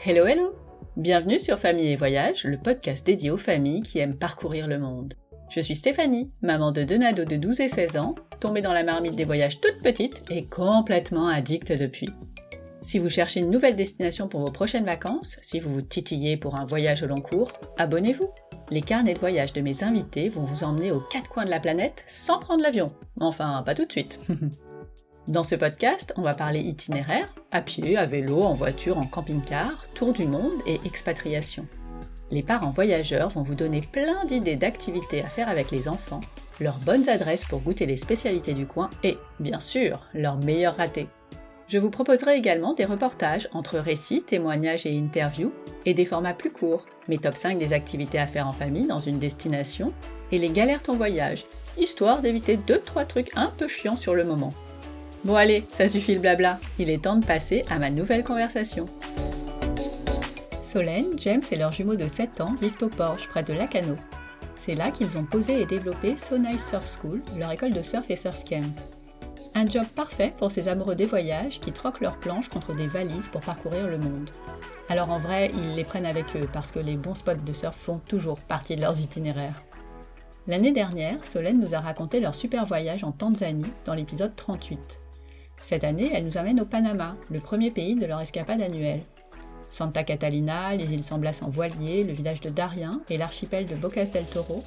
[0.00, 0.54] Hello hello
[0.96, 5.14] Bienvenue sur Famille et Voyage, le podcast dédié aux familles qui aiment parcourir le monde.
[5.50, 9.16] Je suis Stéphanie, maman de deux de 12 et 16 ans, tombée dans la marmite
[9.16, 12.08] des voyages toute petite et complètement addicte depuis.
[12.82, 16.60] Si vous cherchez une nouvelle destination pour vos prochaines vacances, si vous vous titillez pour
[16.60, 18.30] un voyage au long cours, abonnez-vous.
[18.70, 21.60] Les carnets de voyage de mes invités vont vous emmener aux quatre coins de la
[21.60, 22.92] planète sans prendre l'avion.
[23.18, 24.16] Enfin, pas tout de suite.
[25.28, 29.86] Dans ce podcast, on va parler itinéraire, à pied, à vélo, en voiture, en camping-car,
[29.94, 31.68] tour du monde et expatriation.
[32.30, 36.22] Les parents voyageurs vont vous donner plein d'idées d'activités à faire avec les enfants,
[36.60, 41.08] leurs bonnes adresses pour goûter les spécialités du coin et, bien sûr, leurs meilleurs ratés.
[41.68, 45.52] Je vous proposerai également des reportages entre récits, témoignages et interviews,
[45.84, 49.00] et des formats plus courts, mes top 5 des activités à faire en famille dans
[49.00, 49.92] une destination,
[50.32, 51.44] et les galères ton voyage,
[51.76, 54.54] histoire d'éviter 2-3 trucs un peu chiants sur le moment.
[55.24, 58.86] Bon allez, ça suffit le blabla, il est temps de passer à ma nouvelle conversation.
[60.62, 63.96] Solène, James et leurs jumeaux de 7 ans vivent au Porche, près de Lacano.
[64.56, 68.08] C'est là qu'ils ont posé et développé So Nice Surf School, leur école de surf
[68.10, 68.64] et surf camp.
[69.54, 73.28] Un job parfait pour ces amoureux des voyages qui troquent leurs planches contre des valises
[73.28, 74.30] pour parcourir le monde.
[74.88, 77.76] Alors en vrai, ils les prennent avec eux parce que les bons spots de surf
[77.76, 79.62] font toujours partie de leurs itinéraires.
[80.46, 85.00] L'année dernière, Solène nous a raconté leur super voyage en Tanzanie dans l'épisode 38.
[85.60, 89.02] Cette année, elle nous amène au Panama, le premier pays de leur escapade annuelle.
[89.70, 94.06] Santa Catalina, les îles San en voilier, le village de Darien et l'archipel de Bocas
[94.06, 94.62] del Toro.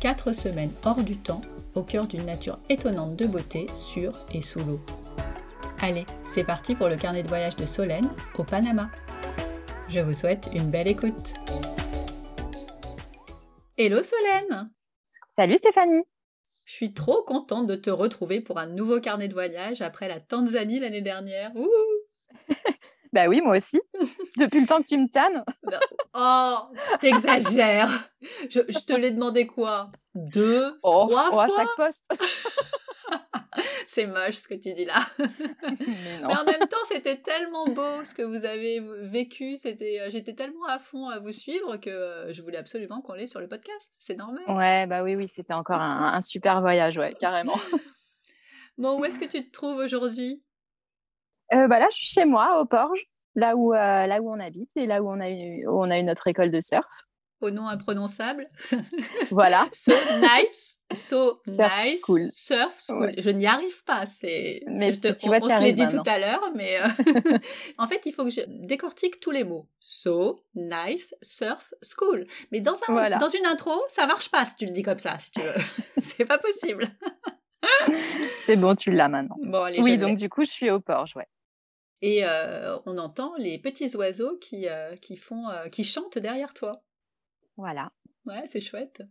[0.00, 1.40] Quatre semaines hors du temps,
[1.74, 4.80] au cœur d'une nature étonnante de beauté, sur et sous l'eau.
[5.80, 8.90] Allez, c'est parti pour le carnet de voyage de Solène au Panama.
[9.88, 11.34] Je vous souhaite une belle écoute.
[13.76, 14.70] Hello Solène
[15.30, 16.04] Salut Stéphanie
[16.64, 20.20] je suis trop contente de te retrouver pour un nouveau carnet de voyage après la
[20.20, 21.50] Tanzanie l'année dernière.
[21.56, 21.68] Ouh
[23.12, 23.80] bah oui, moi aussi.
[24.38, 25.44] Depuis le temps que tu me tannes.
[26.14, 26.56] oh,
[27.00, 28.10] t'exagères.
[28.48, 29.92] Je, te l'ai demandé quoi?
[30.14, 31.44] Deux oh, Trois oh, fois?
[31.44, 32.08] à chaque poste.
[33.88, 35.06] C'est moche ce que tu dis là.
[35.18, 39.56] Mais, en même temps, c'était tellement beau ce que vous avez vécu.
[39.56, 43.14] C'était, euh, j'étais tellement à fond à vous suivre que euh, je voulais absolument qu'on
[43.14, 43.94] l'ait sur le podcast.
[43.98, 44.42] C'est normal.
[44.48, 47.56] Ouais, bah oui, oui, c'était encore un, super voyage, ouais, carrément.
[48.78, 50.42] bon, où est-ce que tu te trouves aujourd'hui?
[51.52, 54.70] Euh, bah là, je suis chez moi, au Porge, là où, là où on habite
[54.76, 56.86] et là où on a eu, on a eu notre école de surf.
[57.40, 58.48] Au nom imprononçable.
[59.30, 59.66] voilà.
[59.72, 60.73] so nice.
[60.92, 62.02] So nice.
[62.02, 62.28] School.
[62.30, 63.12] Surf school.
[63.16, 64.06] Je n'y arrive pas.
[64.06, 64.62] C'est.
[64.66, 66.76] Mais tu vois, on, se l'est dit tout à l'heure, mais
[67.78, 69.68] en fait, il faut que je décortique tous les mots.
[69.80, 72.26] So nice surf school.
[72.52, 75.18] Mais dans un, dans une intro, ça marche pas si tu le dis comme ça,
[75.18, 75.54] si tu veux.
[76.00, 76.88] C'est pas possible.
[78.36, 79.36] C'est bon, tu l'as maintenant.
[79.42, 81.26] Bon, allez, oui, donc du coup, je suis au Porge, ouais.
[82.02, 86.52] Et euh, on entend les petits oiseaux qui, euh, qui, font, euh, qui chantent derrière
[86.52, 86.84] toi.
[87.56, 87.92] Voilà.
[88.26, 89.02] Ouais, c'est chouette.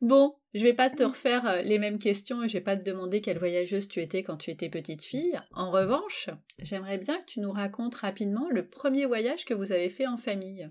[0.00, 3.20] Bon, je vais pas te refaire les mêmes questions et je vais pas te demander
[3.20, 5.40] quelle voyageuse tu étais quand tu étais petite fille.
[5.52, 9.88] En revanche, j'aimerais bien que tu nous racontes rapidement le premier voyage que vous avez
[9.88, 10.70] fait en famille.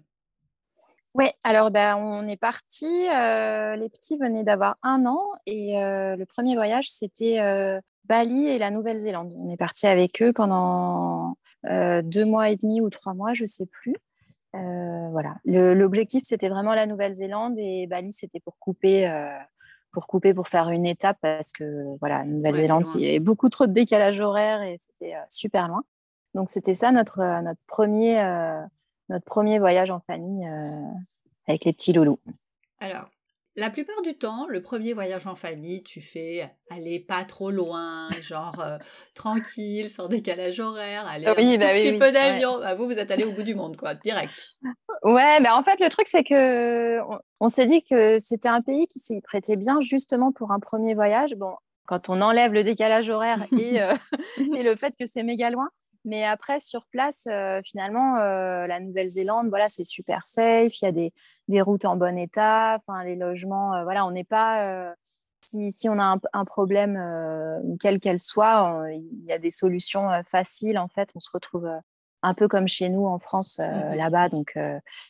[1.16, 6.56] Oui, alors ben, on est parti, les petits venaient d'avoir un an et le premier
[6.56, 7.40] voyage c'était
[8.06, 9.34] Bali et la Nouvelle-Zélande.
[9.36, 11.36] On est parti avec eux pendant
[11.66, 13.96] deux mois et demi ou trois mois, je sais plus.
[14.56, 15.36] Euh, voilà.
[15.46, 19.30] L'objectif, c'était vraiment la Nouvelle-Zélande et Bali, c'était pour couper, euh,
[19.92, 23.68] pour couper, pour faire une étape parce que voilà, Nouvelle-Zélande, il y avait beaucoup trop
[23.68, 25.84] de décalage horaire et c'était euh, super loin.
[26.34, 28.22] Donc c'était ça notre, notre, premier,
[29.10, 30.48] notre premier voyage en famille
[31.48, 32.20] avec les petits loulous.
[32.80, 33.10] Alors,
[33.58, 38.08] la plupart du temps, le premier voyage en famille, tu fais aller pas trop loin,
[38.22, 38.78] genre euh,
[39.16, 42.60] tranquille, sans décalage horaire, aller oui, un bah petit peu d'avion.
[42.60, 44.48] Bah, vous, vous êtes allé au bout du monde, quoi, direct.
[45.04, 47.00] Ouais, mais en fait, le truc, c'est que
[47.40, 50.94] on, s'est dit que c'était un pays qui s'y prêtait bien justement pour un premier
[50.94, 51.34] voyage.
[51.36, 51.56] Bon,
[51.88, 53.96] quand on enlève le décalage horaire et, euh,
[54.56, 55.68] et le fait que c'est méga loin.
[56.08, 60.82] Mais après, sur place, euh, finalement, la Nouvelle-Zélande, voilà, c'est super safe.
[60.82, 61.14] Il y a des,
[61.48, 64.94] des routes en bon état, enfin les logements, euh, voilà, on n'est pas euh,
[65.42, 70.10] si, si, on a un, problème, euh, quel qu'elle soit, il y a des solutions
[70.24, 70.78] faciles.
[70.78, 71.70] En fait, on se retrouve
[72.24, 74.30] un peu comme chez nous en France, mmh là-bas.
[74.30, 74.58] Donc,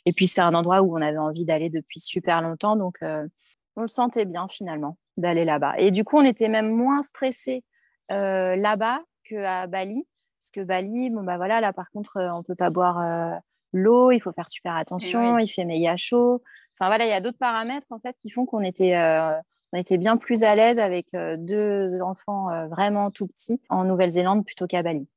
[0.05, 2.75] et puis, c'est un endroit où on avait envie d'aller depuis super longtemps.
[2.75, 5.79] Donc, on le sentait bien finalement d'aller là-bas.
[5.79, 7.63] Et du coup, on était même moins stressé
[8.09, 10.05] là-bas qu'à Bali.
[10.39, 13.41] Parce que Bali, bon, bah voilà, là, par contre, on ne peut pas boire
[13.73, 16.41] l'eau, il faut faire super attention, il fait méga chaud.
[16.79, 19.33] Enfin voilà, il y a d'autres paramètres en fait qui font qu'on était, euh,
[19.73, 23.83] on était bien plus à l'aise avec euh, deux enfants euh, vraiment tout petits en
[23.83, 25.07] Nouvelle-Zélande plutôt qu'à Bali.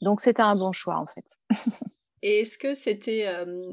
[0.00, 1.38] Donc c'était un bon choix en fait.
[2.22, 3.72] Et est-ce que c'était, euh,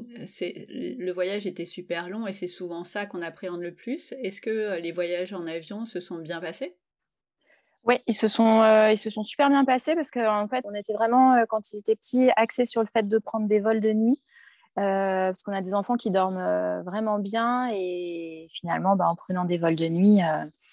[0.68, 4.12] le voyage était super long et c'est souvent ça qu'on appréhende le plus?
[4.22, 6.76] Est-ce que les voyages en avion se sont bien passés?
[7.84, 10.94] Oui, ils se sont, ils se sont super bien passés parce qu'en fait, on était
[10.94, 14.22] vraiment quand ils étaient petits axés sur le fait de prendre des vols de nuit.
[14.74, 19.58] parce qu'on a des enfants qui dorment vraiment bien et finalement, bah, en prenant des
[19.58, 20.20] vols de nuit,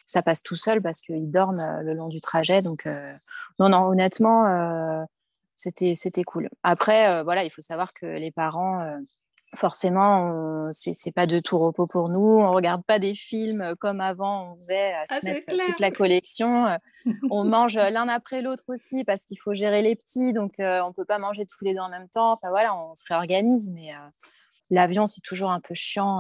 [0.06, 2.62] ça passe tout seul parce qu'ils dorment le long du trajet.
[2.62, 2.88] Donc,
[3.60, 5.06] non, non, honnêtement,
[5.62, 6.50] c'était cool.
[6.64, 8.98] Après, euh, voilà, il faut savoir que les parents, euh,
[9.56, 12.40] forcément, c'est pas de tout repos pour nous.
[12.40, 15.80] On regarde pas des films euh, comme avant, on faisait à se ah, mettre toute
[15.80, 16.78] la collection.
[17.30, 21.06] on mange l'un après l'autre aussi parce qu'il faut gérer les petits, donc on peut
[21.06, 22.34] pas manger tous les deux en même temps.
[22.34, 23.92] Enfin voilà, on se réorganise, mais
[24.70, 26.20] l'avion c'est toujours un peu chiant,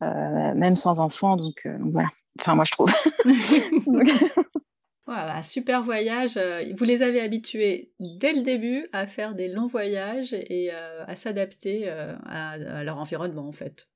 [0.00, 2.08] même sans enfants, donc voilà.
[2.38, 2.92] Enfin moi je trouve.
[5.10, 6.36] un super voyage.
[6.36, 11.04] Euh, vous les avez habitués dès le début à faire des longs voyages et euh,
[11.06, 13.88] à s'adapter euh, à, leur environnement, en fait.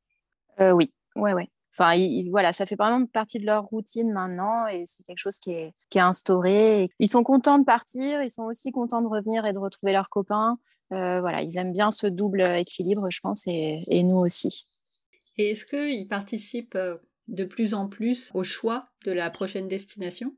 [0.61, 1.49] oui, ouais, ouais.
[1.77, 1.97] Enfin,
[2.31, 5.73] voilà, ça fait vraiment partie de leur routine maintenant et c'est quelque chose qui est,
[5.91, 6.89] qui est instauré.
[7.01, 10.09] Ils sont contents de partir, ils sont aussi contents de revenir et de retrouver leurs
[10.09, 10.57] copains.
[10.91, 14.67] voilà, ils aiment bien ce double équilibre, je pense, et, et nous aussi.
[15.37, 16.79] Et est-ce qu'ils participent
[17.27, 20.33] de plus en plus au choix de la prochaine destination?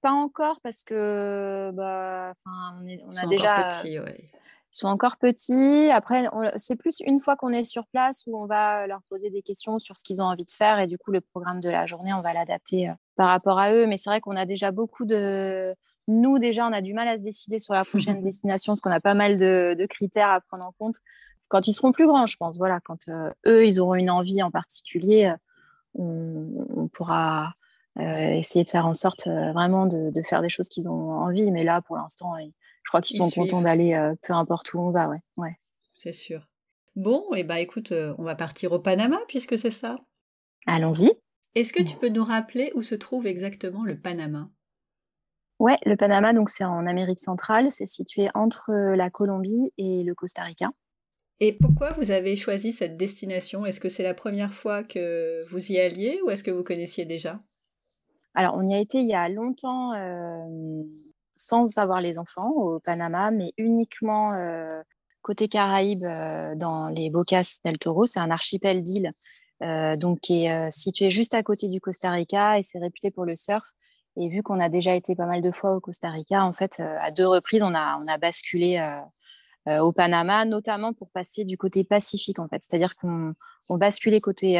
[0.00, 2.32] Pas encore parce que bah,
[2.80, 3.68] on, est, on a déjà.
[3.82, 4.30] Petits, Ils
[4.70, 5.90] sont encore petits.
[5.90, 6.26] Après,
[6.56, 9.78] c'est plus une fois qu'on est sur place où on va leur poser des questions
[9.78, 12.12] sur ce qu'ils ont envie de faire et du coup le programme de la journée,
[12.12, 13.86] on va l'adapter euh, par rapport à eux.
[13.86, 15.74] Mais c'est vrai qu'on a déjà beaucoup de.
[16.08, 18.90] Nous déjà, on a du mal à se décider sur la prochaine destination parce qu'on
[18.90, 20.96] a pas mal de, critères à prendre en compte.
[21.48, 22.56] Quand ils seront plus grands, je pense.
[22.58, 25.36] Voilà, quand euh, eux, ils auront une envie en particulier, euh,
[25.94, 27.52] on, on pourra
[27.98, 31.50] essayer de faire en sorte euh, vraiment de, faire des choses qu'ils ont envie.
[31.50, 34.90] Mais là, pour l'instant, je crois qu'ils sont contents d'aller euh, peu importe où on
[34.90, 35.08] va.
[35.08, 35.58] Ouais, ouais.
[35.96, 36.48] C'est sûr.
[36.96, 39.98] Bon, et eh bah ben, écoute, on va partir au Panama puisque c'est ça.
[40.66, 41.12] Allons-y.
[41.54, 44.48] Est-ce que tu peux nous rappeler où se trouve exactement le Panama?
[45.58, 50.14] Ouais, le Panama, donc c'est en Amérique centrale, c'est situé entre la Colombie et le
[50.14, 50.70] Costa Rica.
[51.40, 53.64] Et pourquoi vous avez choisi cette destination?
[53.64, 57.06] Est-ce que c'est la première fois que vous y alliez ou est-ce que vous connaissiez
[57.06, 57.40] déjà?
[58.34, 59.92] Alors, on y a été il y a longtemps
[61.36, 64.32] sans avoir les enfants au Panama, mais uniquement
[65.22, 66.06] côté Caraïbes,
[66.56, 68.06] dans les Bocas del Toro.
[68.06, 69.10] C'est un archipel d'îles
[69.60, 73.36] donc qui est situé juste à côté du Costa Rica et c'est réputé pour le
[73.36, 73.64] surf.
[74.16, 76.80] Et vu qu'on a déjà été pas mal de fois au Costa Rica, en fait,
[76.80, 78.80] à deux reprises, on a, basculé
[79.66, 82.62] au Panama, notamment pour passer du côté Pacifique, en fait.
[82.62, 83.34] C'est-à-dire qu'on
[83.68, 84.54] on basculait côté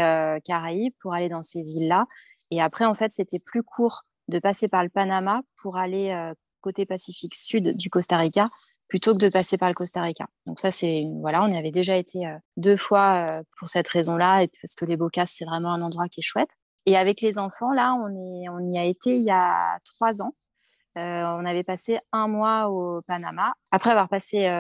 [0.45, 2.07] Caraïbes pour aller dans ces îles-là.
[2.51, 6.35] Et après, en fait, c'était plus court de passer par le Panama pour aller euh,
[6.61, 8.51] côté Pacifique Sud du Costa Rica
[8.89, 10.27] plutôt que de passer par le Costa Rica.
[10.47, 13.89] Donc ça, c'est voilà, on y avait déjà été euh, deux fois euh, pour cette
[13.89, 16.57] raison-là et parce que les Bocas, c'est vraiment un endroit qui est chouette.
[16.87, 20.23] Et avec les enfants, là, on, est, on y a été il y a trois
[20.23, 20.33] ans.
[20.97, 24.51] on avait passé un mois au Panama, après avoir passé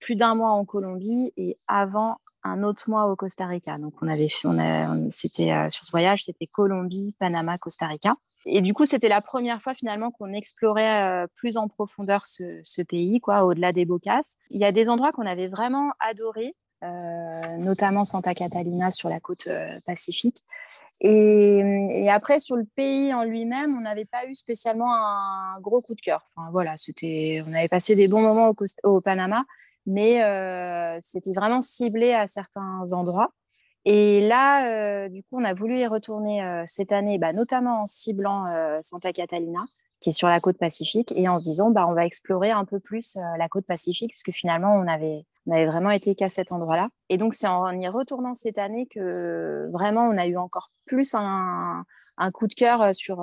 [0.00, 2.16] plus d'un mois en Colombie et avant
[2.48, 3.78] un autre mois au Costa Rica.
[3.78, 8.16] Donc, on avait, on a, c'était euh, sur ce voyage, c'était Colombie, Panama, Costa Rica.
[8.46, 12.82] Et du coup, c'était la première fois finalement qu'on explorait euh, plus en profondeur ce,
[12.82, 14.36] pays, quoi, au-delà des Bocas.
[14.50, 16.54] Il y a des endroits qu'on avait vraiment adorés.
[16.84, 19.48] Euh, notamment Santa Catalina sur la côte
[19.84, 20.44] pacifique.
[21.00, 25.96] Et, après, sur le pays en lui-même, on n'avait pas eu spécialement un gros coup
[25.96, 26.22] de cœur.
[26.24, 29.44] Enfin, voilà, c'était, on avait passé des bons moments au, au Panama,
[29.88, 33.30] mais euh, c'était vraiment ciblé à certains endroits.
[33.86, 37.82] Et là, euh, du coup, on a voulu y retourner euh, cette année, bah, notamment
[37.82, 38.44] en ciblant
[38.82, 39.60] Santa Catalina,
[40.00, 42.66] qui est sur la côte Pacifique, et en se disant, bah, on va explorer un
[42.66, 46.52] peu plus la côte Pacifique, puisque finalement, on avait, on avait vraiment été qu'à cet
[46.52, 46.88] endroit-là.
[47.08, 51.14] Et donc, c'est en y retournant cette année que vraiment, on a eu encore plus
[51.14, 51.84] un,
[52.18, 53.18] un coup de cœur sur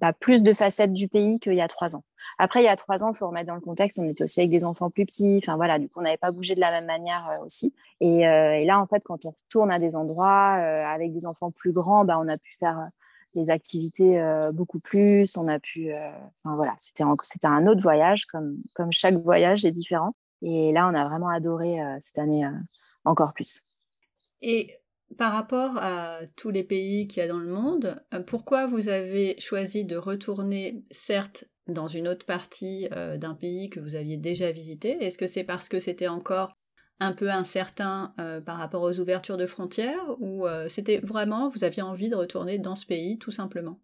[0.00, 2.04] bah, plus de facettes du pays qu'il y a trois ans.
[2.38, 4.40] Après, il y a trois ans, il faut remettre dans le contexte, on était aussi
[4.40, 5.40] avec des enfants plus petits.
[5.42, 7.74] Enfin voilà, du coup, on n'avait pas bougé de la même manière euh, aussi.
[8.02, 11.50] Euh, et, là, en fait, quand on retourne à des endroits euh, avec des enfants
[11.50, 12.88] plus grands, bah, on a pu faire
[13.34, 14.20] des activités
[14.54, 15.36] beaucoup plus.
[15.36, 19.70] On a pu, enfin voilà, c'était c'était un autre voyage, comme comme chaque voyage est
[19.70, 20.10] différent.
[20.42, 22.44] Et là, on a vraiment adoré cette année
[23.04, 23.60] encore plus.
[24.42, 24.74] Et
[25.18, 29.38] par rapport à tous les pays qu'il y a dans le monde, pourquoi vous avez
[29.38, 34.50] choisi de retourner, certes, dans une autre partie euh, d'un pays que vous aviez déjà
[34.50, 34.96] visité?
[35.04, 36.56] Est-ce que c'est parce que c'était encore
[36.98, 40.04] un peu incertain euh, par rapport aux ouvertures de frontières?
[40.18, 43.80] Ou euh, c'était vraiment, vous aviez envie de retourner dans ce pays tout simplement?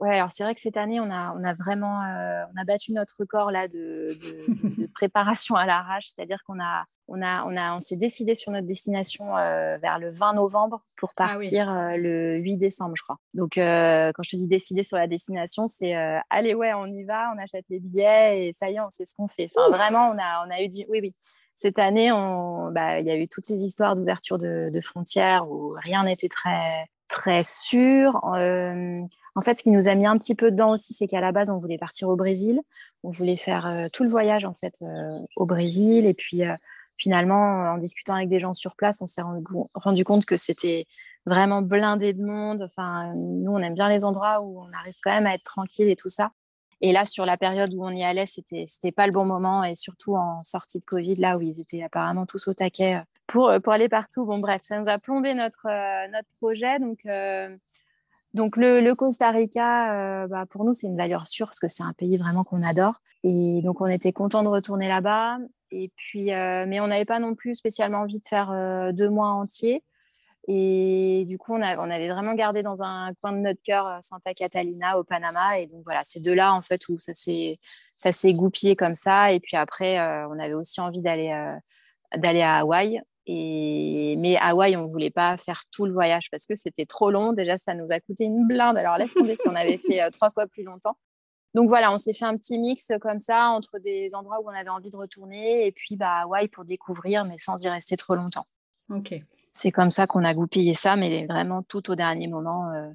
[0.00, 2.64] Ouais, alors c'est vrai que cette année, on a, on a vraiment euh, on a
[2.64, 6.06] battu notre record là, de, de, préparation à l'arrache.
[6.08, 10.00] C'est-à-dire qu'on a, on a, on a, on s'est décidé sur notre destination euh, vers
[10.00, 13.18] le 20 novembre pour ah partir euh, le 8 décembre, je crois.
[13.34, 15.94] Donc, quand je te dis décider sur la destination, c'est
[16.28, 19.04] allez, ouais, on y va, on achète les billets et ça y est, on sait
[19.04, 19.50] ce qu'on fait.
[19.54, 20.84] Enfin, vraiment, on a, on a eu du.
[20.88, 21.14] Oui, oui.
[21.56, 25.70] Cette année, bah, il y a eu toutes ces histoires d'ouverture de, de frontières où
[25.70, 28.24] rien n'était très très sûr.
[28.34, 29.00] Euh,
[29.34, 31.32] en fait, ce qui nous a mis un petit peu dedans aussi, c'est qu'à la
[31.32, 32.60] base, on voulait partir au Brésil.
[33.02, 36.06] On voulait faire euh, tout le voyage en fait euh, au Brésil.
[36.06, 36.42] Et puis
[36.96, 39.22] finalement, en discutant avec des gens sur place, on s'est
[39.74, 40.86] rendu, compte que c'était
[41.26, 42.62] vraiment blindé de monde.
[42.62, 45.88] Enfin, nous, on aime bien les endroits où on arrive quand même à être tranquille
[45.88, 46.30] et tout ça.
[46.80, 49.64] Et là, sur la période où on y allait, c'était c'était pas le bon moment.
[49.64, 53.50] Et surtout en sortie de Covid, là où ils étaient apparemment tous au taquet pour,
[53.62, 54.24] pour aller partout.
[54.24, 55.66] Bon, bref, ça nous a plombé notre,
[56.10, 56.78] notre projet.
[56.78, 57.06] Donc,
[58.34, 61.84] donc le, Costa Rica, euh, bah, pour nous, c'est une valeur sûre parce que c'est
[61.84, 63.00] un pays vraiment qu'on adore.
[63.22, 65.38] Et donc on était content de retourner là-bas.
[65.70, 69.08] Et puis, euh, mais on n'avait pas non plus spécialement envie de faire euh, deux
[69.08, 69.84] mois entiers.
[70.48, 74.98] Et du coup, on, avait vraiment gardé dans un coin de notre cœur Santa Catalina
[74.98, 75.60] au Panama.
[75.60, 77.60] Et donc voilà, c'est de là en fait où ça s'est
[77.96, 79.32] ça s'est goupillé comme ça.
[79.32, 81.32] Et puis après, on avait aussi envie d'aller
[82.16, 83.00] d'aller à Hawaï.
[83.26, 84.16] Et...
[84.18, 87.32] Mais Hawaï, on ne voulait pas faire tout le voyage parce que c'était trop long.
[87.32, 88.76] Déjà, ça nous a coûté une blinde.
[88.76, 90.96] Alors laisse tomber si on avait fait euh, trois fois plus longtemps.
[91.54, 94.54] Donc voilà, on s'est fait un petit mix comme ça entre des endroits où on
[94.54, 98.16] avait envie de retourner et puis bah, Hawaï pour découvrir, mais sans y rester trop
[98.16, 98.44] longtemps.
[98.90, 99.14] Ok.
[99.52, 102.72] C'est comme ça qu'on a goupillé ça, mais vraiment tout au dernier moment.
[102.72, 102.90] Euh,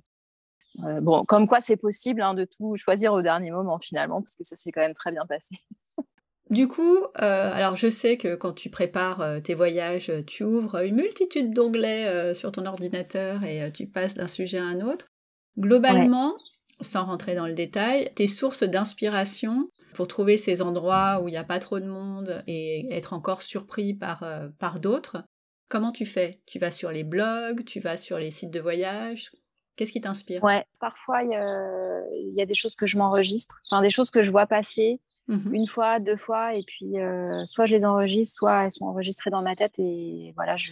[0.84, 4.36] euh, bon, comme quoi c'est possible hein, de tout choisir au dernier moment finalement, parce
[4.36, 5.56] que ça s'est quand même très bien passé.
[6.50, 10.44] Du coup, euh, alors je sais que quand tu prépares euh, tes voyages, euh, tu
[10.44, 15.06] ouvres une multitude d'onglets sur ton ordinateur et tu passes d'un sujet à un autre.
[15.58, 16.36] Globalement,
[16.82, 21.38] sans rentrer dans le détail, tes sources d'inspiration pour trouver ces endroits où il n'y
[21.38, 24.24] a pas trop de monde et être encore surpris par,
[24.60, 25.24] par d'autres,
[25.68, 26.42] comment tu fais?
[26.46, 29.32] Tu vas sur les blogs, tu vas sur les sites de voyage?
[29.76, 30.44] Qu'est-ce qui t'inspire?
[30.44, 34.24] Ouais, parfois il y, y, a des choses que je m'enregistre, enfin des choses que
[34.24, 38.36] je vois passer Mmh une fois, deux fois, et puis euh, soit je les enregistre,
[38.36, 40.72] soit elles sont enregistrées dans ma tête, et voilà, je,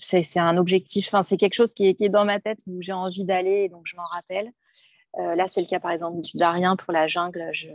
[0.00, 2.80] c'est, un objectif, enfin, c'est quelque chose qui est, qui est, dans ma tête où
[2.80, 4.52] j'ai envie d'aller, donc je m'en rappelle.
[5.18, 7.44] Euh, là, c'est le cas par exemple du Darien pour la jungle.
[7.52, 7.68] Je...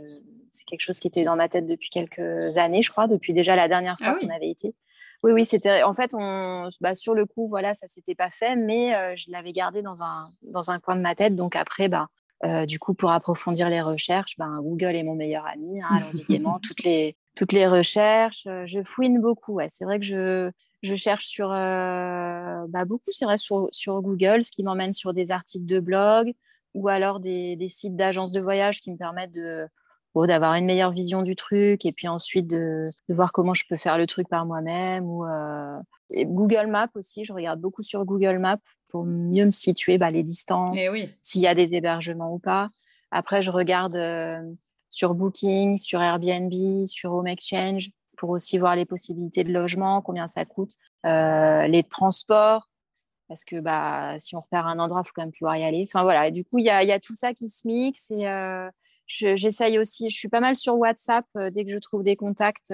[0.50, 3.54] C'est quelque chose qui était dans ma tête depuis quelques années, je crois, depuis déjà
[3.54, 4.74] la dernière fois ah qu'on avait été.
[5.22, 8.56] Oui, oui, c'était en fait, on, bah, sur le coup, voilà, ça s'était pas fait,
[8.56, 11.36] mais euh, je l'avais gardé dans un, dans un coin de ma tête.
[11.36, 12.08] Donc après, bah,
[12.44, 15.80] euh, du coup, pour approfondir les recherches, ben, Google est mon meilleur ami.
[15.80, 16.58] Hein, allons-y gaiement.
[16.60, 18.46] toutes, les, toutes les recherches.
[18.46, 19.54] Euh, je fouine beaucoup.
[19.54, 19.68] Ouais.
[19.70, 20.50] C'est vrai que je,
[20.82, 25.14] je cherche sur euh, bah, beaucoup, c'est vrai, sur, sur, Google, ce qui m'emmène sur
[25.14, 26.32] des articles de blog
[26.74, 29.66] ou alors des, des sites d'agences de voyage qui me permettent de,
[30.14, 33.78] d'avoir une meilleure vision du truc et puis ensuite de, de, voir comment je peux
[33.78, 35.06] faire le truc par moi-même.
[35.06, 35.24] Ou,
[36.12, 38.58] Google Maps aussi, je regarde beaucoup sur Google Maps
[38.96, 42.68] pour mieux me situer bah, les distances, eh s'il y a des hébergements ou pas.
[43.10, 44.40] Après, je regarde euh,
[44.88, 50.28] sur Booking, sur Airbnb, sur Home Exchange pour aussi voir les possibilités de logement, combien
[50.28, 52.70] ça coûte, euh, les transports,
[53.28, 55.86] parce que bah, si on repère un endroit, il faut quand même pouvoir y aller.
[55.86, 58.26] Enfin voilà, du coup, il y a, y a, tout ça qui se mixe et
[58.26, 58.70] euh,
[59.08, 62.72] j'essaye aussi, je suis pas mal sur WhatsApp, dès que je trouve des contacts,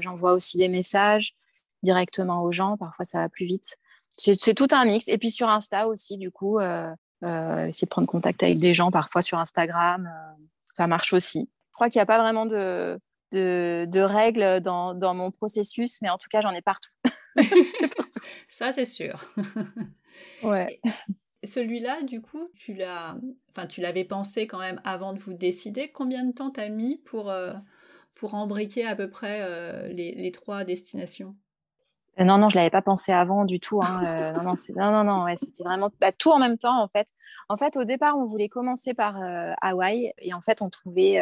[0.00, 1.34] j'envoie aussi des messages
[1.82, 3.76] directement aux gens, parfois ça va plus vite
[4.18, 5.08] c'est tout un mix.
[5.08, 6.90] Et puis sur Insta aussi, du coup, euh,
[7.22, 11.48] euh, essayer de prendre contact avec des gens, parfois sur Instagram, euh, ça marche aussi.
[11.68, 12.98] Je crois qu'il n'y a pas vraiment de,
[13.32, 16.90] de, règles dans, dans, mon processus, mais en tout cas, j'en ai partout.
[18.48, 19.24] ça, c'est sûr.
[20.42, 20.80] ouais.
[21.44, 23.16] Celui-là, du coup, tu l'as,
[23.50, 25.92] enfin, tu l'avais pensé quand même avant de vous décider.
[25.92, 27.32] Combien de temps t'as mis pour,
[28.16, 31.36] pour embriquer à peu près les, les trois destinations?
[32.24, 33.80] Non, non, je l'avais pas pensé avant du tout.
[33.82, 34.02] Hein.
[34.04, 37.08] Euh, non, non, non, c'était vraiment bah, tout en même temps en fait.
[37.48, 41.20] En fait, au départ, on voulait commencer par euh, Hawaï et en fait, on trouvait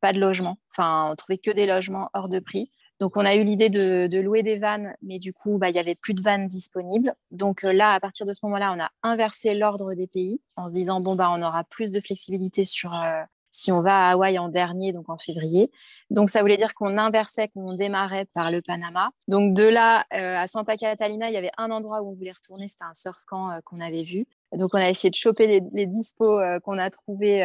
[0.00, 0.58] pas de logement.
[0.70, 2.70] Enfin, on trouvait que des logements hors de prix.
[3.00, 5.78] Donc, on a eu l'idée de, louer des vannes, mais du coup, bah, il y
[5.80, 7.14] avait plus de vannes disponibles.
[7.32, 10.72] Donc là, à partir de ce moment-là, on a inversé l'ordre des pays en se
[10.72, 12.92] disant bon bah, on aura plus de flexibilité sur
[13.52, 15.70] si on va à Hawaï en dernier, donc en février.
[16.10, 19.10] Donc ça voulait dire qu'on inversait, qu'on démarrait par le Panama.
[19.28, 22.32] Donc de là euh, à Santa Catalina, il y avait un endroit où on voulait
[22.32, 24.26] retourner, c'était un surf camp euh, qu'on avait vu.
[24.56, 27.40] Donc on a essayé de choper les, dispos euh, qu'on a trouvés,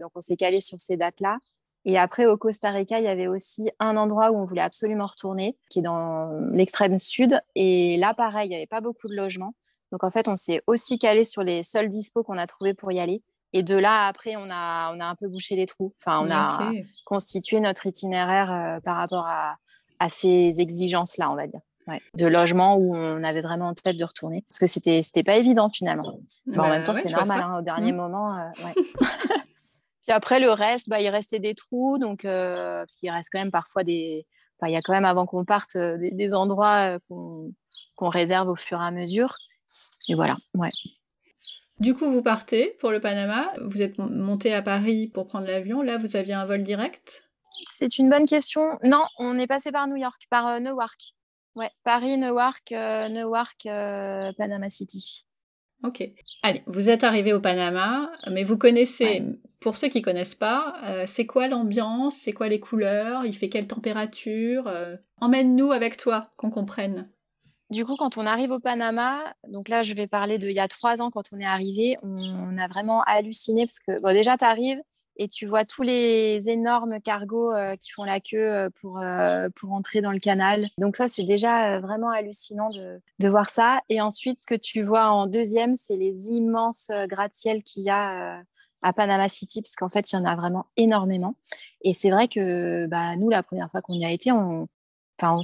[0.00, 1.38] donc on s'est calé sur ces dates-là.
[1.86, 5.06] Et après, au Costa Rica, il y avait aussi un endroit où on voulait absolument
[5.06, 7.40] retourner, qui est dans l'extrême sud.
[7.54, 9.54] Et là, pareil, il n'y avait pas beaucoup de logements.
[9.90, 12.92] Donc, en fait, on s'est aussi calé sur les seuls dispos qu'on a trouvés pour
[12.92, 13.22] y aller.
[13.52, 15.94] Et de là, après, on a, on a un peu bouché les trous.
[16.00, 16.72] Enfin, on a
[17.04, 19.56] constitué notre itinéraire par rapport à,
[19.98, 21.60] à ces exigences-là, on va dire
[22.14, 24.44] de logement où on avait vraiment en tête de retourner.
[24.48, 26.08] Parce que c'était c'était pas évident finalement.
[26.08, 27.96] en bah même temps, c'est normal, hein, au dernier mmh.
[27.96, 28.36] moment.
[28.36, 28.72] Euh,
[30.02, 31.98] Puis après, le reste, bah, il restait des trous.
[31.98, 34.26] Donc, euh, parce qu'il reste quand même parfois des.
[34.62, 38.80] il y a quand même, avant qu'on parte, euh, des, endroits qu'on réserve au fur
[38.80, 39.36] et à mesure.
[40.08, 40.70] Et voilà, ouais.
[41.80, 43.50] Du coup, vous partez pour le Panama.
[43.62, 45.80] Vous êtes monté à Paris pour prendre l'avion.
[45.80, 47.30] Là, vous aviez un vol direct?
[47.72, 48.78] C'est une bonne question.
[48.84, 51.14] Non, on est passé par New York, par Newark.
[51.56, 55.24] Ouais, Paris, Newark, euh, Newark, euh, Panama City.
[55.82, 56.06] Ok.
[56.42, 59.24] Allez, vous êtes arrivé au Panama, mais vous connaissez,
[59.58, 63.48] pour ceux qui connaissent pas, euh, c'est quoi l'ambiance, c'est quoi les couleurs, il fait
[63.48, 64.70] quelle température?
[65.22, 67.10] Emmène-nous avec toi, qu'on comprenne.
[67.70, 70.60] Du coup, quand on arrive au Panama, donc là, je vais parler de il y
[70.60, 74.44] a trois ans, quand on est arrivé, on, a vraiment halluciné parce que, déjà, tu
[74.44, 74.82] arrives,
[75.16, 79.48] et tu vois tous les énormes cargos euh, qui font la queue euh, pour, euh,
[79.54, 80.68] pour entrer dans le canal.
[80.78, 83.80] Donc ça, c'est déjà vraiment hallucinant de, de, voir ça.
[83.88, 88.42] Et ensuite, ce que tu vois en deuxième, c'est les immenses gratte-ciels qu'il y a
[88.82, 91.36] à Panama City, parce qu'en fait, il y en a vraiment énormément.
[91.82, 94.68] Et c'est vrai que bah, nous, la première fois qu'on y a été, on,
[95.20, 95.38] Enfin,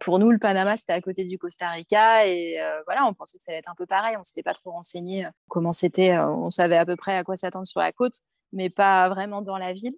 [0.00, 3.44] pour nous, le Panama, c'était à côté du Costa Rica et voilà, on pensait que
[3.44, 4.16] ça allait être un peu pareil.
[4.18, 6.18] On s'était pas trop renseigné comment c'était.
[6.18, 8.14] on savait à peu près à quoi s'attendre sur la côte,
[8.52, 9.94] mais pas vraiment dans la ville.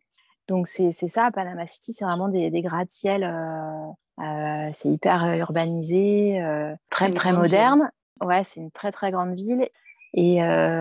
[0.49, 5.37] Donc c'est ça, Panama City, c'est vraiment des, des gratte-ciel, euh, euh, c'est hyper euh,
[5.37, 6.43] urbanisé,
[6.91, 7.91] très très moderne.
[8.21, 9.69] Ouais, c'est une très très grande ville.
[10.15, 10.41] Et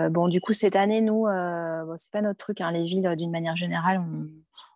[0.10, 3.32] bon, du coup, cette année, nous, bon, c'est pas notre truc, hein, les villes, d'une
[3.32, 4.28] manière générale, on,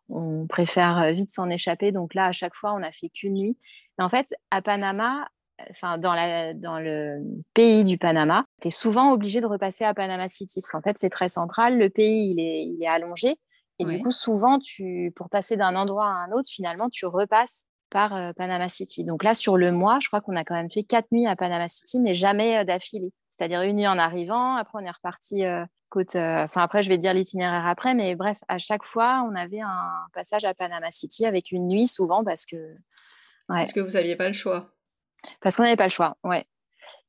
[0.09, 1.91] on préfère vite s'en échapper.
[1.91, 3.57] Donc là, à chaque fois, on n'a fait qu'une nuit.
[3.97, 5.27] Mais en fait, à Panama,
[5.71, 7.21] enfin dans, la, dans le
[7.53, 10.97] pays du Panama, tu es souvent obligé de repasser à Panama City parce qu'en fait
[10.97, 13.37] c'est très central, le pays il est, il est allongé
[13.79, 17.67] et du coup souvent tu pour passer d'un endroit à un autre finalement tu repasses
[17.89, 19.03] par euh, Panama City.
[19.03, 21.35] Donc là sur le mois, je crois qu'on a quand même fait quatre nuits à
[21.35, 23.11] Panama City mais jamais euh, d'affilée.
[23.37, 25.65] C'est-à-dire une nuit en arrivant, après on est reparti euh,
[25.95, 29.61] côte enfin après je vais dire l'itinéraire après mais bref, à chaque fois on avait
[29.61, 32.73] un passage à Panama City avec une nuit souvent parce que
[33.47, 34.71] Parce que vous n'aviez pas le choix.
[35.41, 36.45] Parce qu'on n'avait pas le choix, ouais.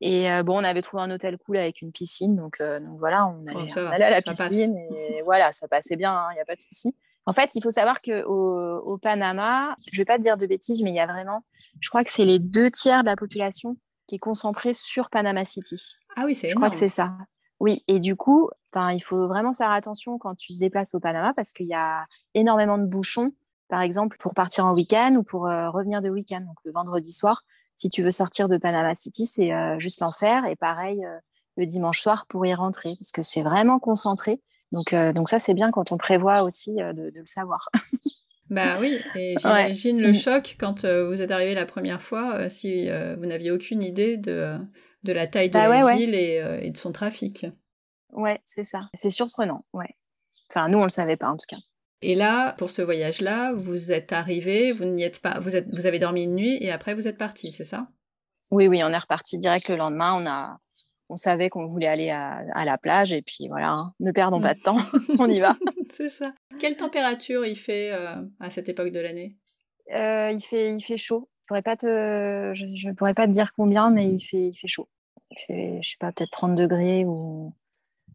[0.01, 2.99] Et euh, bon, on avait trouvé un hôtel cool avec une piscine, donc, euh, donc
[2.99, 6.45] voilà, on allait, à la piscine et voilà, ça passait bien, il hein, n'y a
[6.45, 6.95] pas de souci.
[7.27, 10.47] En fait, il faut savoir qu'au au Panama, je ne vais pas te dire de
[10.47, 11.43] bêtises, mais il y a vraiment,
[11.81, 15.45] je crois que c'est les deux tiers de la population qui est concentrée sur Panama
[15.45, 15.97] City.
[16.15, 17.13] Ah oui, c'est Je crois que c'est ça.
[17.61, 18.51] Oui, et du coup,
[18.93, 22.05] il faut vraiment faire attention quand tu te déplaces au Panama parce qu'il y a
[22.35, 23.33] énormément de bouchons,
[23.69, 27.13] par exemple, pour partir en week-end ou pour euh, revenir de week-end, donc le vendredi
[27.13, 27.43] soir
[27.79, 30.47] si tu veux sortir de Panama City, c'est euh, juste l'enfer.
[30.47, 31.19] Et pareil, euh,
[31.59, 34.41] le dimanche soir pour y rentrer, parce que c'est vraiment concentré.
[34.73, 37.69] Donc, donc ça, c'est bien quand on prévoit aussi de, le savoir.
[38.51, 40.15] bah oui, et j'imagine le mm.
[40.15, 44.59] choc quand vous êtes arrivé la première fois, si vous n'aviez aucune idée de,
[45.07, 47.47] de la taille de bah la ville Et, et, de son trafic.
[48.13, 48.89] Ouais, c'est ça.
[48.95, 49.97] C'est surprenant, ouais.
[50.51, 51.59] Enfin, nous, on ne le savait pas en tout cas.
[52.03, 55.87] Et là, pour ce voyage-là, vous êtes arrivé, vous n'y êtes pas, vous, êtes, vous
[55.87, 57.89] avez dormi une nuit et après vous êtes parti, c'est ça?
[58.51, 60.15] Oui, oui, on est reparti direct le lendemain.
[60.15, 60.61] On a,
[61.09, 64.55] on savait qu'on voulait aller à, la plage et puis voilà, hein, ne perdons pas
[64.55, 64.79] de temps,
[65.19, 65.57] on y va.
[65.93, 66.33] c'est ça.
[66.61, 69.37] Quelle température il fait euh, à cette époque de l'année?
[69.95, 71.29] Euh, il fait, il fait chaud.
[71.43, 74.67] Je pourrais pas te, je, pourrais pas te dire combien, mais il fait, il fait
[74.67, 74.89] chaud.
[75.37, 77.53] Il fait, je sais pas, peut-être 30 degrés ou.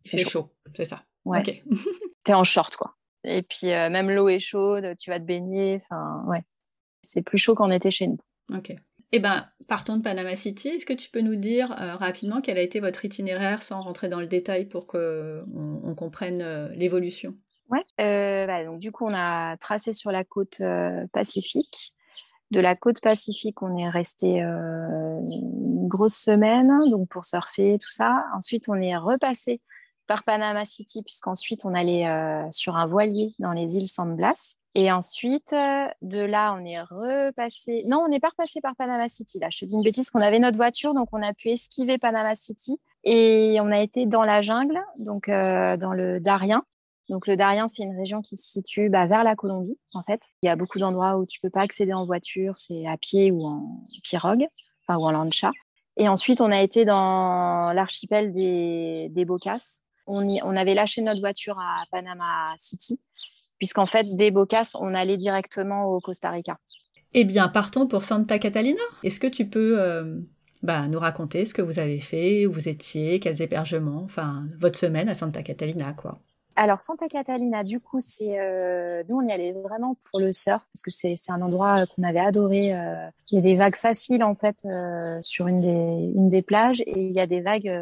[0.04, 1.04] Il fait, chaud, c'est ça.
[1.26, 1.40] Ouais.
[1.40, 1.64] Ok.
[2.26, 2.96] T'es en short quoi.
[3.24, 5.82] Et puis euh, même l'eau est chaude, tu vas te baigner.
[5.84, 6.44] Enfin, ouais.
[7.04, 8.20] C'est plus chaud qu'en été chez nous.
[8.54, 8.74] Ok.
[9.14, 10.70] Eh ben, partons de Panama City.
[10.70, 14.08] Est-ce que tu peux nous dire euh, rapidement quel a été votre itinéraire sans rentrer
[14.08, 15.44] dans le détail pour qu'on
[15.84, 17.36] on comprenne euh, l'évolution?
[17.70, 17.82] Ouais.
[17.98, 20.62] Bah, donc du coup, on a tracé sur la côte
[21.14, 21.94] pacifique.
[22.52, 24.42] De la côte pacifique, on est resté
[25.92, 28.26] grosse semaine donc pour surfer tout ça.
[28.36, 29.62] Ensuite, on est repassé
[30.08, 34.56] par Panama City, puisqu'ensuite on allait euh, sur un voilier dans les îles San Blas.
[34.74, 37.84] Et ensuite, euh, de là, on est repassé.
[37.88, 39.40] Non, on n'est pas repassé par Panama City.
[39.40, 41.98] Là, je te dis une bêtise, qu'on avait notre voiture, donc on a pu esquiver
[41.98, 42.78] Panama City.
[43.04, 46.64] Et on a été dans la jungle, donc euh, dans le Darien.
[47.10, 50.22] Donc le Darien, c'est une région qui se situe bah, vers la Colombie, en fait.
[50.44, 53.32] Il y a beaucoup d'endroits où tu peux pas accéder en voiture, c'est à pied
[53.32, 54.46] ou en pirogue,
[54.88, 55.52] enfin ou en lancha.
[55.98, 61.58] Et ensuite, on a été dans l'archipel des, des Bocas, on, avait lâché notre voiture
[61.60, 63.00] à Panama City,
[63.58, 66.58] puisqu'en fait, des Bocas, on allait directement au Costa Rica.
[67.14, 68.82] Eh bien, partons pour Santa Catalina.
[69.04, 70.20] Est-ce que tu peux euh,
[70.64, 74.80] bah, nous raconter ce que vous avez fait, où vous étiez, quels hébergements, enfin, votre
[74.80, 76.20] semaine à Santa Catalina, quoi?
[76.56, 80.64] Alors Santa Catalina, du coup, c'est euh, nous on y allait vraiment pour le surf
[80.74, 82.76] parce que c'est un endroit qu'on avait adoré.
[82.76, 83.08] Euh.
[83.32, 86.82] Il y a des vagues faciles en fait euh, sur une des une des plages
[86.82, 87.74] et il y a des vagues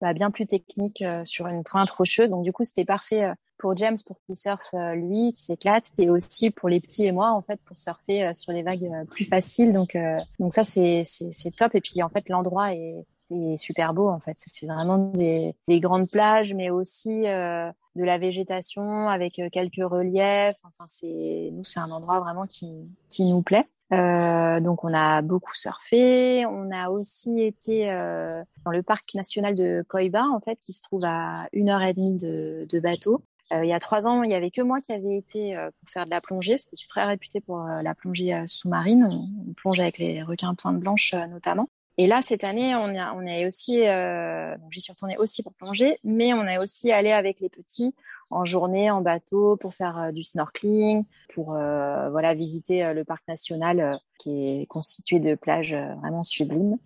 [0.00, 2.30] bah, bien plus techniques sur une pointe rocheuse.
[2.30, 6.50] Donc du coup c'était parfait pour James pour qu'il surfe lui, qui s'éclate, et aussi
[6.50, 9.72] pour les petits et moi en fait pour surfer sur les vagues plus faciles.
[9.72, 9.96] Donc
[10.40, 11.74] donc ça c'est c'est top.
[11.74, 14.38] Et puis en fait l'endroit est c'est super beau en fait.
[14.38, 19.48] Ça fait vraiment des, des grandes plages, mais aussi euh, de la végétation avec euh,
[19.50, 20.56] quelques reliefs.
[20.64, 23.66] Enfin, c'est nous, c'est un endroit vraiment qui, qui nous plaît.
[23.92, 26.44] Euh, donc on a beaucoup surfé.
[26.46, 30.82] On a aussi été euh, dans le parc national de Koiba en fait, qui se
[30.82, 33.22] trouve à une heure et demie de, de bateau.
[33.52, 35.88] Euh, il y a trois ans, il y avait que moi qui avait été pour
[35.88, 39.06] faire de la plongée, parce que je suis très réputée pour la plongée sous-marine.
[39.08, 41.68] On, on, plonge avec les requins pointe blanche notamment.
[42.00, 45.52] Et là, cette année, on, a, on est aussi, euh, j'y suis retournée aussi pour
[45.52, 47.92] plonger, mais on est aussi allé avec les petits
[48.30, 53.04] en journée, en bateau, pour faire euh, du snorkeling, pour euh, voilà visiter euh, le
[53.04, 56.78] parc national euh, qui est constitué de plages vraiment sublimes.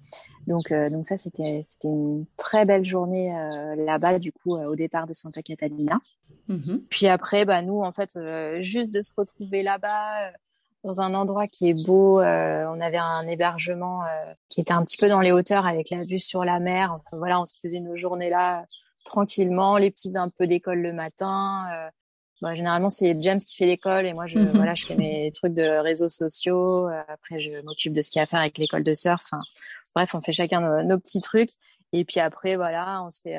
[0.47, 3.33] Donc, donc ça, c'était c'était une très belle journée
[3.77, 6.01] là-bas, du coup, au départ de Santa Catalina.
[6.49, 6.81] Mm-hmm.
[6.91, 8.19] Puis après, bah nous, en fait,
[8.59, 10.33] juste de se retrouver là-bas
[10.85, 12.21] dans un endroit qui est beau.
[12.21, 15.91] Euh, on avait un hébergement euh, qui était un petit peu dans les hauteurs avec
[15.91, 16.93] la vue sur la mer.
[16.93, 18.65] Enfin, voilà, on se faisait nos journées là
[19.05, 19.79] tranquillement.
[19.79, 21.67] Les petits faisaient un peu d'école le matin.
[21.73, 21.91] Euh,
[22.41, 24.49] bah, généralement, c'est James qui fait l'école et moi, je, mhm.
[24.49, 26.89] voilà, je fais mes trucs de réseaux sociaux.
[27.09, 29.23] après, je m'occupe de ce qu'il y a à faire avec l'école de surf.
[29.25, 29.43] Enfin,
[29.95, 31.51] bref, on fait chacun nos, nos, petits trucs.
[31.93, 33.39] Et puis après, voilà, on se fait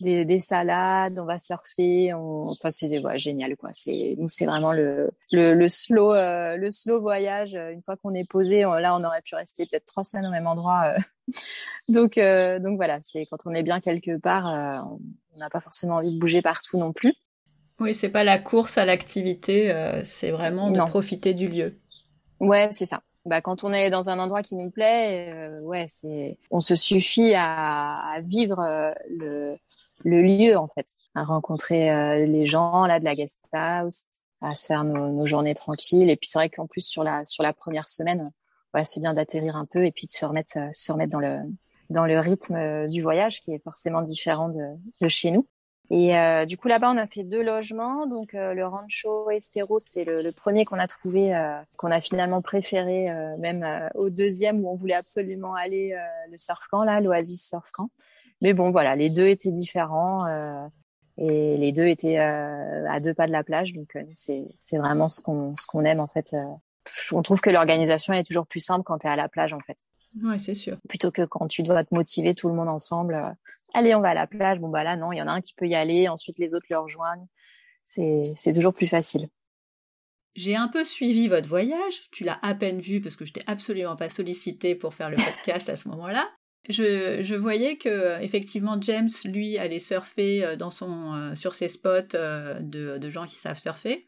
[0.00, 2.48] des, des, salades, on va surfer, on...
[2.50, 3.70] enfin c'est ouais, génial quoi.
[3.72, 7.54] C'est nous c'est vraiment le le, le slow euh, le slow voyage.
[7.54, 10.46] Une fois qu'on est posé, là on aurait pu rester peut-être trois semaines au même
[10.46, 10.94] endroit.
[10.94, 11.32] Euh.
[11.88, 14.46] donc euh, donc voilà, c'est quand on est bien quelque part,
[15.34, 17.14] on n'a pas forcément envie de bouger partout non plus.
[17.78, 21.78] Oui, c'est pas la course à l'activité, c'est vraiment de profiter du lieu.
[22.40, 23.02] Ouais, c'est ça.
[23.26, 27.34] Bah, quand on est dans un endroit qui nous plaît, ouais, c'est, on se suffit
[27.34, 28.62] à, à vivre
[29.10, 29.56] le,
[30.04, 34.04] le lieu en fait, à rencontrer euh, les gens là de la guest house,
[34.40, 36.10] à se faire nos, nos journées tranquilles.
[36.10, 38.30] Et puis c'est vrai qu'en plus sur la sur la première semaine,
[38.72, 41.20] voilà, c'est bien d'atterrir un peu et puis de se remettre euh, se remettre dans
[41.20, 41.38] le
[41.90, 44.64] dans le rythme euh, du voyage qui est forcément différent de,
[45.00, 45.46] de chez nous.
[45.88, 50.02] Et euh, du coup là-bas on a fait deux logements, donc le Rancho Estero c'est
[50.02, 54.68] le, le, premier qu'on a trouvé, euh, qu'on a finalement préféré même au deuxième où
[54.68, 55.96] on voulait absolument aller
[56.28, 57.90] le surf camp là, l'Oasis surf camp.
[58.40, 60.66] Mais bon, voilà, les deux étaient différents euh,
[61.16, 63.72] et les deux étaient euh, à deux pas de la plage.
[63.72, 66.34] Donc, euh, c'est, c'est vraiment ce qu'on, ce qu'on aime en fait.
[67.12, 69.60] on trouve que l'organisation est toujours plus simple quand tu es à la plage en
[69.60, 69.78] fait.
[70.22, 70.78] Ouais, c'est sûr.
[70.88, 73.36] Plutôt que quand tu dois te motiver tout le monde ensemble.
[73.74, 74.58] Allez, on va à la plage.
[74.58, 76.08] Bon, bah là, non, il y en a un qui peut y aller.
[76.08, 77.26] Ensuite, les autres le rejoignent.
[77.84, 79.28] C'est, c'est toujours plus facile.
[80.34, 82.08] J'ai un peu suivi votre voyage.
[82.12, 85.16] Tu l'as à peine vu parce que je t'ai absolument pas sollicité pour faire le
[85.44, 86.26] podcast à ce moment-là
[86.68, 91.68] je, je, voyais que effectivement James lui allait surfer euh, dans son euh, sur ses
[91.68, 94.06] spots euh, de, de, gens qui savent surfer.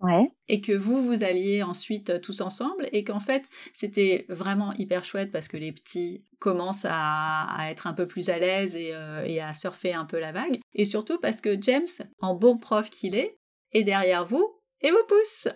[0.00, 0.30] Ouais.
[0.48, 5.30] Et que vous vous alliez ensuite tous ensemble et qu'en fait c'était vraiment hyper chouette
[5.30, 8.94] parce que les petits commencent à, à être un peu plus à l'aise et,
[9.26, 11.86] et, à surfer un peu la vague et surtout parce que James
[12.22, 13.36] en bon prof qu'il est
[13.72, 15.48] est derrière vous et vous pousse.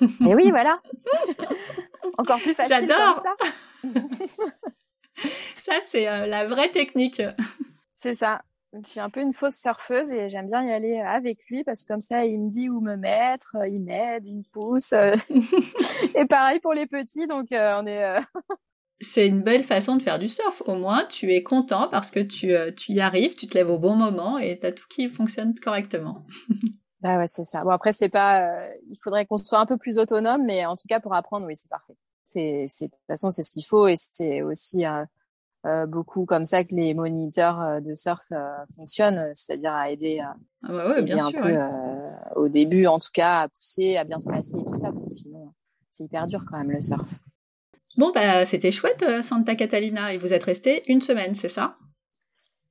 [0.00, 0.80] Et oui voilà.
[2.16, 2.86] Encore plus facile.
[2.88, 3.22] J'adore.
[3.22, 3.34] Ça,
[5.80, 7.22] c'est euh, la vraie technique.
[7.96, 8.42] C'est ça.
[8.72, 11.64] Je suis un peu une fausse surfeuse et j'aime bien y aller euh, avec lui
[11.64, 14.42] parce que comme ça, il me dit où me mettre, euh, il m'aide, il me
[14.52, 14.92] pousse.
[16.14, 18.20] et pareil pour les petits, donc on est.
[19.00, 20.62] c'est une belle façon de faire du surf.
[20.66, 23.78] Au moins, tu es content parce que tu, tu y arrives, tu te lèves au
[23.78, 26.24] bon moment et tu as tout qui fonctionne correctement.
[27.00, 27.64] bah ouais, c'est ça.
[27.64, 28.68] Bon, après, c'est pas.
[28.88, 31.56] il faudrait qu'on soit un peu plus autonome, mais en tout cas, pour apprendre, oui,
[31.56, 31.96] c'est parfait
[32.32, 35.04] c'est, de toute façon, c'est ce qu'il faut et c'est aussi euh,
[35.66, 38.26] euh, beaucoup comme ça que les moniteurs euh, de surf
[38.76, 41.58] fonctionnent, c'est-à-dire à aider, ah ouais, ouais, bien un sûr, peu
[42.36, 45.02] au début, en tout cas, à pousser, à bien se placer et tout ça, parce
[45.02, 45.52] que sinon,
[45.90, 47.08] c'est hyper dur quand même le surf.
[47.96, 51.76] Bon, bah, c'était chouette, Santa Catalina, et vous êtes resté une semaine, c'est ça?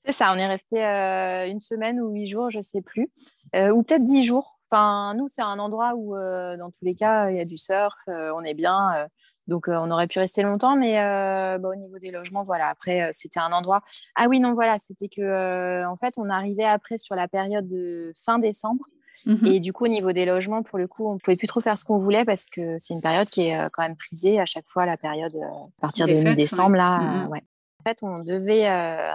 [0.06, 3.12] C'est ça, on est resté une semaine ou huit jours, je sais plus,
[3.54, 4.60] ou peut-être dix jours.
[4.72, 7.94] Enfin, nous, c'est un endroit où, dans tous les cas, il y a du surf,
[8.08, 9.08] on est bien.
[9.50, 12.70] Donc, on aurait pu rester longtemps, mais bah, au niveau des logements, voilà.
[12.70, 13.82] Après, c'était un endroit.
[14.16, 18.14] Ah oui, non, voilà, c'était que, en fait, on arrivait après sur la période de
[18.24, 18.86] fin décembre.
[19.26, 19.48] Mhm.
[19.48, 21.78] Et du coup, au niveau des logements, pour le coup, on pouvait plus trop faire
[21.78, 24.68] ce qu'on voulait parce que c'est une période qui est quand même prisée à chaque
[24.68, 26.78] fois, la période à partir de mi-décembre.
[26.78, 27.44] Là, ouais.
[27.82, 28.70] En fait, on devait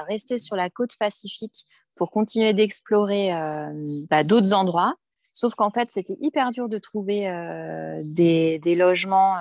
[0.05, 1.65] rester sur la côte pacifique
[1.97, 3.31] pour continuer d'explorer
[4.11, 4.95] bah, d'autres endroits.
[5.35, 7.23] Sauf qu'en fait, c'était hyper dur de trouver
[8.05, 9.35] des, des, logements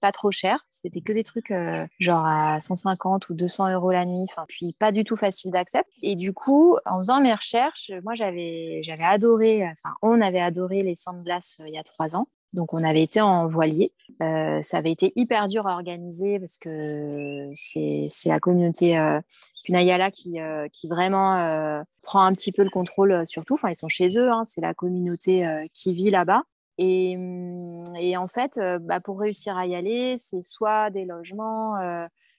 [0.00, 0.66] pas trop chers.
[0.72, 1.52] C'était que des trucs
[1.98, 5.82] genre à 150 ou 200 euros la nuit, puis pas du tout facile d'accès.
[6.02, 10.96] Et du coup, en faisant mes recherches, moi j'avais adoré, enfin on avait adoré les
[10.96, 12.26] Sandglass il y a trois ans.
[12.52, 13.92] Donc, on avait été en voilier.
[14.22, 19.20] Euh, ça avait été hyper dur à organiser parce que c'est la communauté euh,
[19.64, 23.54] Punayala qui, euh, qui vraiment euh, prend un petit peu le contrôle sur tout.
[23.54, 26.42] Enfin, ils sont chez eux, hein, c'est la communauté qui vit là-bas.
[26.78, 31.74] Et, hum, et, en fait, bah, pour réussir à y aller, c'est soit des logements,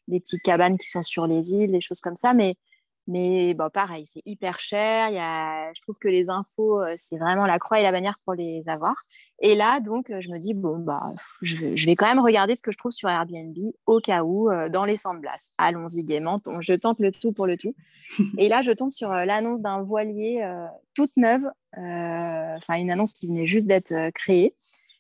[0.07, 2.33] des petites cabanes qui sont sur les îles, des choses comme ça.
[2.33, 2.55] Mais
[3.09, 5.09] mais bon, pareil, c'est hyper cher.
[5.09, 8.17] Y a, je trouve que les infos, euh, c'est vraiment la croix et la bannière
[8.23, 8.93] pour les avoir.
[9.41, 11.01] Et là, donc, euh, je me dis, bon, bah,
[11.41, 14.69] je, vais quand même regarder ce que je trouve sur Airbnb au cas où, euh,
[14.69, 15.53] dans les Sandblas.
[15.57, 17.73] Allons-y gaiement, je tente le tout pour le tout.
[18.37, 20.47] et là, je tombe sur l'annonce d'un voilier
[20.93, 24.53] toute neuve, enfin, une annonce qui venait juste d'être créée.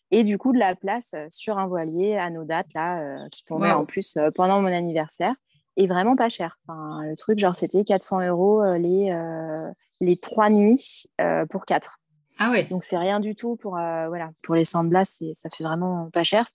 [0.09, 3.71] Et du coup, de la place sur un voilier à nos dates, là, qui tombait
[3.71, 5.35] en plus pendant mon anniversaire
[5.79, 6.59] et vraiment pas cher.
[6.67, 11.65] Enfin, le truc, genre, c'était 400 euros euh, les, euh, les trois nuits euh, pour
[11.65, 11.99] quatre.
[12.37, 12.65] Ah ouais.
[12.65, 16.45] Donc, c'est rien du tout pour, voilà, pour les Sandblas, ça fait vraiment pas cher.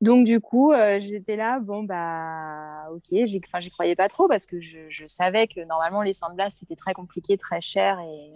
[0.00, 4.78] Donc, du coup, j'étais là, bon, bah, ok, j'y croyais pas trop parce que je,
[4.88, 8.30] je savais que normalement, les Sandblas, c'était très compliqué, très cher et,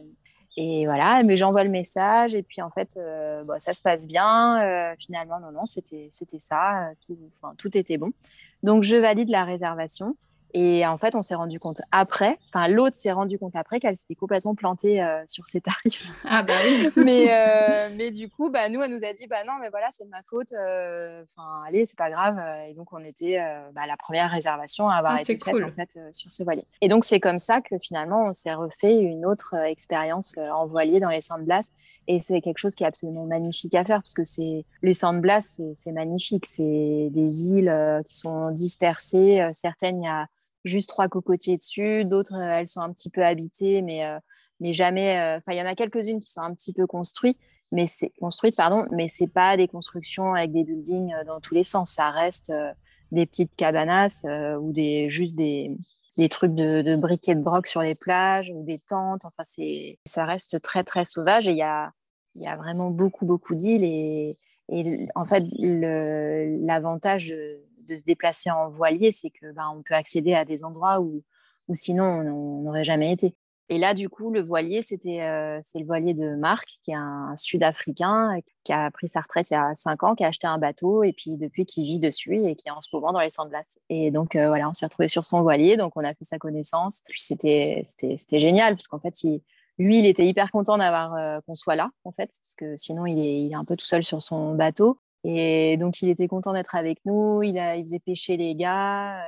[0.57, 2.99] et voilà, mais j'envoie le message et puis en fait,
[3.47, 4.95] bon, ça se passe bien.
[4.99, 7.17] finalement, non, non, c'était ça, tout,
[7.57, 8.11] tout était bon.
[8.63, 10.17] Donc, je valide la réservation.
[10.53, 13.97] Et en fait, on s'est rendu compte après, enfin, l'autre s'est rendu compte après qu'elle
[13.97, 16.11] s'était complètement plantée euh, sur ses tarifs.
[16.33, 16.89] Ah, bah oui.
[16.97, 19.89] mais, euh, mais du coup, bah, nous, elle nous a dit, bah non, mais voilà,
[19.91, 20.53] c'est de ma faute.
[20.53, 22.41] Euh, enfin, allez, c'est pas grave.
[22.69, 23.39] Et donc, on était
[23.73, 26.65] bah, la première réservation à avoir ah, été faite en fait, sur ce voilier.
[26.81, 31.01] Et donc, c'est comme ça que finalement, on s'est refait une autre expérience en voilier
[31.01, 31.71] dans les Sandblas.
[32.13, 35.61] Et c'est quelque chose qui est absolument magnifique à faire parce que c'est les Sandblas,
[35.77, 36.45] c'est magnifique.
[36.45, 39.41] C'est des îles euh, qui sont dispersées.
[39.41, 40.27] Euh, certaines, il y a
[40.65, 42.05] juste trois cocotiers dessus.
[42.05, 44.03] D'autres, euh, elles sont un petit peu habitées, mais,
[44.59, 45.37] mais jamais.
[45.39, 47.39] Enfin, il y en a quelques-unes qui sont un petit peu construites,
[47.71, 51.63] mais c'est construites, pardon, mais c'est pas des constructions avec des buildings dans tous les
[51.63, 51.93] sens.
[51.93, 52.53] Ça reste
[53.13, 54.25] des petites cabanas
[54.61, 55.77] ou des juste des
[56.19, 59.25] des trucs de, de briquets de broc sur les plages ou des tentes.
[59.25, 59.45] Enfin,
[60.05, 61.93] ça reste très, très sauvage et il y a,
[62.35, 63.85] il y a vraiment beaucoup, beaucoup d'îles.
[63.85, 64.39] Et,
[65.15, 70.45] en fait, l'avantage de, se déplacer en voilier, c'est que bah, on peut accéder à
[70.45, 71.25] des endroits où,
[71.67, 73.35] où sinon on n'aurait jamais été.
[73.73, 76.97] Et là, du coup, le voilier, c'était euh, c'est le voilier de Marc, qui est
[76.97, 80.49] un, Sud-Africain, qui a pris sa retraite il y a cinq ans, qui a acheté
[80.49, 83.21] un bateau, et puis depuis, qui vit dessus et qui est en ce moment dans
[83.21, 83.79] les Sandblas.
[83.89, 86.39] Et donc, euh, voilà, on s'est retrouvé sur son voilier, donc on a fait sa
[86.39, 87.03] connaissance.
[87.09, 87.85] Puis c'était
[88.33, 89.41] génial, parce qu'en fait, il,
[89.81, 93.07] lui, il était hyper content d'avoir euh, qu'on soit là, en fait, parce que sinon,
[93.07, 94.99] il est, un peu tout seul sur son bateau.
[95.25, 97.43] Et donc, il était content d'être avec nous.
[97.43, 99.21] Il, a, il faisait pêcher les gars.
[99.21, 99.25] Euh,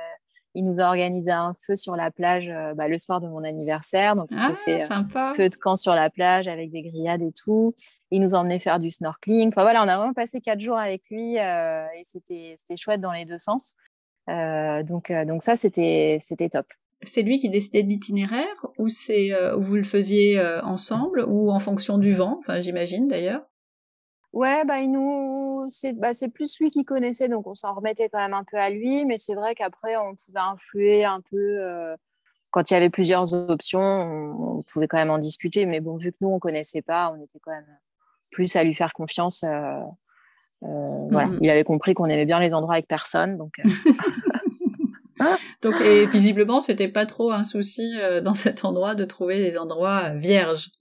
[0.55, 3.43] il nous a organisé un feu sur la plage euh, bah, le soir de mon
[3.43, 4.15] anniversaire.
[4.15, 7.23] Donc, on s'est ah, fait un feu de camp sur la plage avec des grillades
[7.23, 7.73] et tout.
[8.11, 9.49] Il nous a emmené faire du snorkeling.
[9.49, 13.25] Enfin, voilà, on a vraiment passé quatre jours avec lui et c'était chouette dans les
[13.25, 13.75] deux sens.
[14.27, 16.19] donc, donc, ça, c'était
[16.51, 16.67] top
[17.09, 21.51] c'est lui qui décidait de l'itinéraire ou c'est euh, vous le faisiez euh, ensemble ou
[21.51, 23.41] en fonction du vent, enfin j'imagine d'ailleurs?
[24.31, 28.09] Ouais, bah, il nous, c'est, bah, c'est plus lui qui connaissait, donc on s'en remettait
[28.09, 31.37] quand même un peu à lui, mais c'est vrai qu'après on pouvait influer un peu.
[31.37, 31.95] Euh,
[32.49, 36.11] quand il y avait plusieurs options, on, pouvait quand même en discuter, mais bon, vu
[36.11, 37.65] que nous on connaissait pas, on était quand même
[38.31, 39.43] plus à lui faire confiance.
[40.61, 43.59] Voilà, il avait compris qu'on aimait bien les endroits avec personne, donc.
[45.61, 49.57] Donc, et visiblement, c'était pas trop un souci euh, dans cet endroit de trouver des
[49.57, 50.71] endroits euh, vierges.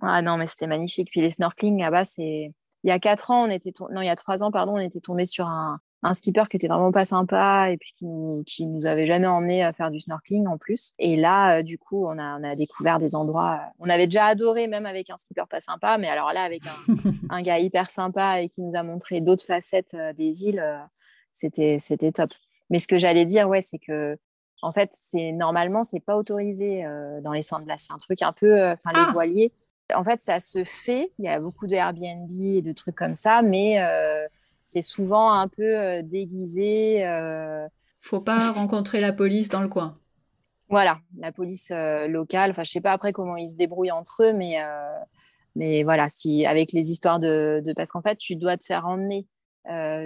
[0.00, 1.08] Ah non, mais c'était magnifique.
[1.10, 2.52] Puis les snorkeling là-bas, c'est.
[2.82, 4.78] Il y a quatre ans, on était non, il y a trois ans, pardon, on
[4.78, 8.42] était tombé sur un, un skipper qui était vraiment pas sympa et puis qui nous,
[8.46, 10.92] qui nous avait jamais emmené à faire du snorkeling en plus.
[10.98, 13.58] Et là, euh, du coup, on a, on a découvert des endroits.
[13.78, 16.94] on avait déjà adoré même avec un skipper pas sympa, mais alors là, avec un,
[17.30, 20.62] un gars hyper sympa et qui nous a montré d'autres facettes des îles,
[21.32, 22.30] c'était, c'était top.
[22.70, 24.16] Mais ce que j'allais dire, ouais, c'est que
[24.64, 28.32] en fait, c'est normalement, c'est pas autorisé euh, dans les centres C'est un truc un
[28.32, 29.10] peu, euh, enfin, les ah!
[29.12, 29.52] voiliers.
[29.94, 31.12] En fait, ça se fait.
[31.18, 34.26] Il y a beaucoup de Airbnb et de trucs comme ça, mais euh,
[34.64, 37.04] c'est souvent un peu déguisé.
[38.00, 39.94] Faut pas rencontrer la police dans le coin.
[40.70, 42.52] Voilà, la police locale.
[42.52, 44.56] Enfin, je sais pas après comment ils se débrouillent entre eux, mais
[45.54, 47.74] mais voilà, si avec les histoires de, de...
[47.74, 49.26] parce qu'en fait, tu dois te faire emmener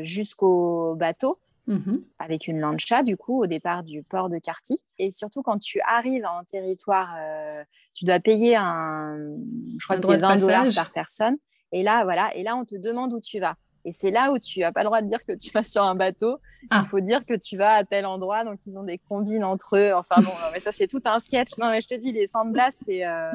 [0.03, 1.39] jusqu'au bateau
[1.69, 2.03] mhm.
[2.19, 4.79] avec une lancha, du coup, au départ du port de Carty.
[4.99, 7.63] Et surtout, quand tu arrives en territoire, euh,
[7.95, 11.37] tu dois payer un, je crois que c'est 20 dollars par personne.
[11.73, 13.57] Et là, voilà, et là, on te demande où tu vas.
[13.85, 15.83] Et c'est là où tu n'as pas le droit de dire que tu vas sur
[15.83, 16.39] un bateau.
[16.71, 16.83] Ah.
[16.85, 18.45] Il faut dire que tu vas à tel endroit.
[18.45, 19.93] Donc, ils ont des combines entre eux.
[19.95, 21.57] Enfin, bon, mais ça, c'est tout un sketch.
[21.59, 23.07] Non, mais je te dis, les sandblasts, c'est.
[23.07, 23.31] Euh,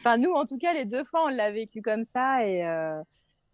[0.00, 2.46] enfin, nous, en tout cas, les deux fois, on l'a vécu comme ça.
[2.46, 3.00] Et, euh,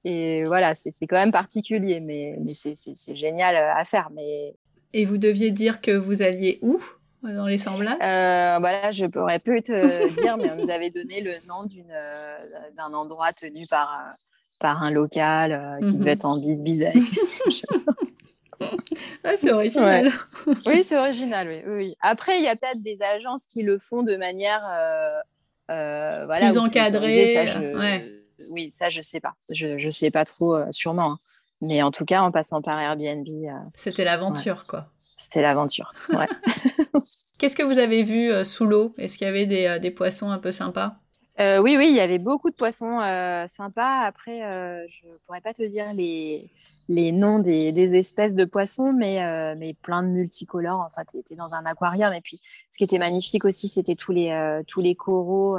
[0.04, 2.00] et voilà, c'est quand même particulier.
[2.00, 4.10] Mais, mais c'est génial euh, à faire.
[4.14, 4.54] Mais...
[4.92, 6.82] Et vous deviez dire que vous alliez où
[7.22, 11.20] dans les sandblasts euh, voilà, Je pourrais plus te dire, mais on nous avait donné
[11.20, 11.66] le nom
[12.76, 14.14] d'un endroit tenu par
[14.60, 16.14] par un local euh, qui devait mhm.
[16.14, 17.02] être en bis avec.
[19.24, 20.12] ah, c'est original.
[20.66, 21.48] oui, c'est original.
[21.48, 21.96] Oui, oui.
[22.00, 25.18] Après, il y a peut-être des agences qui le font de manière euh,
[25.70, 27.36] euh, voilà, plus encadrée.
[28.50, 29.35] Oui, ça, je sais pas.
[29.50, 31.12] Je ne sais pas trop, sûrement.
[31.12, 31.18] Hein.
[31.62, 33.26] Mais en tout cas, en passant par Airbnb.
[33.76, 34.88] C'était l'aventure, quoi.
[35.18, 35.92] C'était l'aventure.
[36.11, 36.29] Ouais.
[37.38, 38.94] Qu'est-ce que vous avez vu sous l'eau?
[38.98, 40.96] Est-ce qu'il y avait des, des poissons un peu sympas?
[41.40, 44.00] Euh, oui, oui, il y avait beaucoup de poissons euh, sympas.
[44.00, 46.50] Après, euh, je ne pourrais pas te dire les,
[46.90, 50.81] les noms des, espèces de poissons, mais, mais plein de multicolores.
[50.81, 52.12] Enfin, tu étais dans un aquarium.
[52.12, 55.57] Et puis, ce qui était magnifique aussi, c'était tous les, tous les coraux,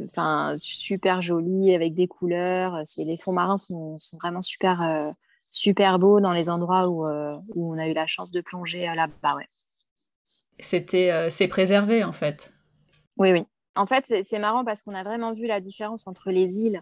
[0.00, 2.82] enfin, super jolis, avec des couleurs.
[2.96, 5.12] Les fonds marins sont, sont vraiment super,
[5.44, 9.36] super beaux dans les endroits où, où on a eu la chance de plonger là-bas.
[9.36, 9.46] Ouais.
[10.58, 12.48] C'était, c'est préservé, en fait.
[13.18, 13.46] Oui, oui.
[13.74, 16.80] En fait, c'est marrant parce qu'on a vraiment vu la différence entre les îles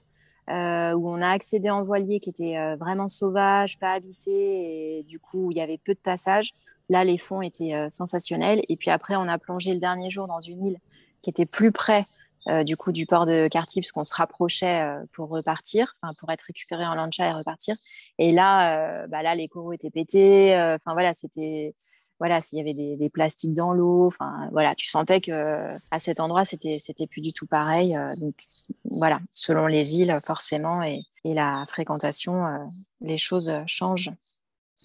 [0.48, 5.03] euh, où on a accédé en voilier qui étaient euh, vraiment sauvages, pas habités, et
[5.05, 6.53] du coup, il y avait peu de passages.
[6.88, 8.62] Là, les fonds étaient euh, sensationnels.
[8.68, 10.79] Et puis après, on a plongé le dernier jour dans une île
[11.22, 12.05] qui était plus près
[12.64, 16.94] du coup du port de Cartier puisqu'on se rapprochait pour repartir, pour être récupéré en
[16.94, 17.76] lancha et repartir.
[18.18, 20.55] Et là, bah là, les coraux étaient pétés.
[20.57, 21.74] Enfin voilà, c'était
[22.20, 26.20] voilà, s'il y avait des, plastiques dans l'eau, enfin voilà, tu sentais que à cet
[26.20, 27.96] endroit c'était c'était plus du tout pareil.
[27.96, 28.35] Euh, donc
[28.85, 32.59] voilà, selon les îles forcément et, la fréquentation, euh,
[33.00, 34.12] les choses changent.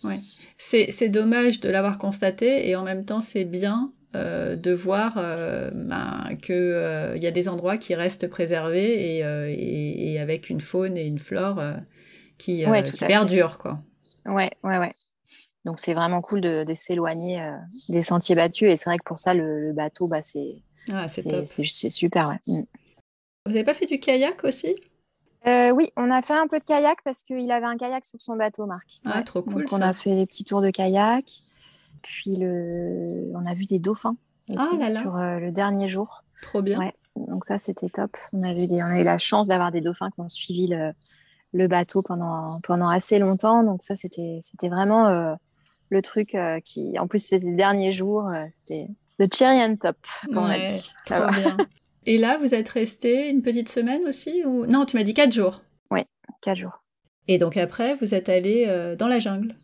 [0.04, 0.16] Oui,
[0.58, 6.38] c'est dommage de l'avoir constaté et en même temps c'est bien euh, de voir ben,
[6.42, 11.62] qu'il y a des endroits qui restent préservés et, avec une faune et une flore
[12.38, 13.58] qui, qui perdurent.
[13.58, 13.80] Quoi.
[14.26, 14.92] Ouais, ouais, ouais.
[15.66, 17.58] Donc c'est vraiment cool de, s'éloigner euh,
[17.90, 18.72] des sentiers battus.
[18.72, 20.62] Et c'est vrai que pour ça, le, bateau, bah, c'est
[20.94, 22.38] ah, super.
[22.48, 22.62] Mm.
[23.46, 24.76] Vous n'avez pas fait du kayak aussi?
[25.48, 28.22] Euh, Oui, on a fait un peu de kayak parce qu'il avait un kayak sur
[28.22, 29.00] son bateau, Marc.
[29.06, 29.64] Ah, trop cool.
[29.64, 31.26] Donc on a fait des petits tours de kayak.
[32.04, 33.32] Puis le...
[33.34, 34.16] on a vu des dauphins
[34.50, 36.24] aussi ah sur euh, le dernier jour.
[36.44, 36.92] Trop bien.
[37.16, 38.16] Donc ça, c'était top.
[38.34, 38.84] On a, vu des...
[38.84, 40.92] on a eu la chance d'avoir des dauphins qui ont suivi le,
[41.54, 43.64] le bateau pendant, pendant assez longtemps.
[43.64, 45.38] Donc ça, c'était vraiment
[45.90, 48.88] le truc euh, qui, en plus, ces derniers jours, euh, c'était
[49.20, 50.92] the cherry on top, comme on a dit.
[51.08, 51.58] bien.
[52.08, 54.68] Et là, vous êtes resté une petite semaine aussi ou?
[54.68, 55.62] Non, tu m'as dit quatre jours.
[55.90, 56.02] Oui,
[56.42, 56.84] quatre jours.
[57.28, 59.56] Et donc après, vous êtes allé euh, dans la jungle.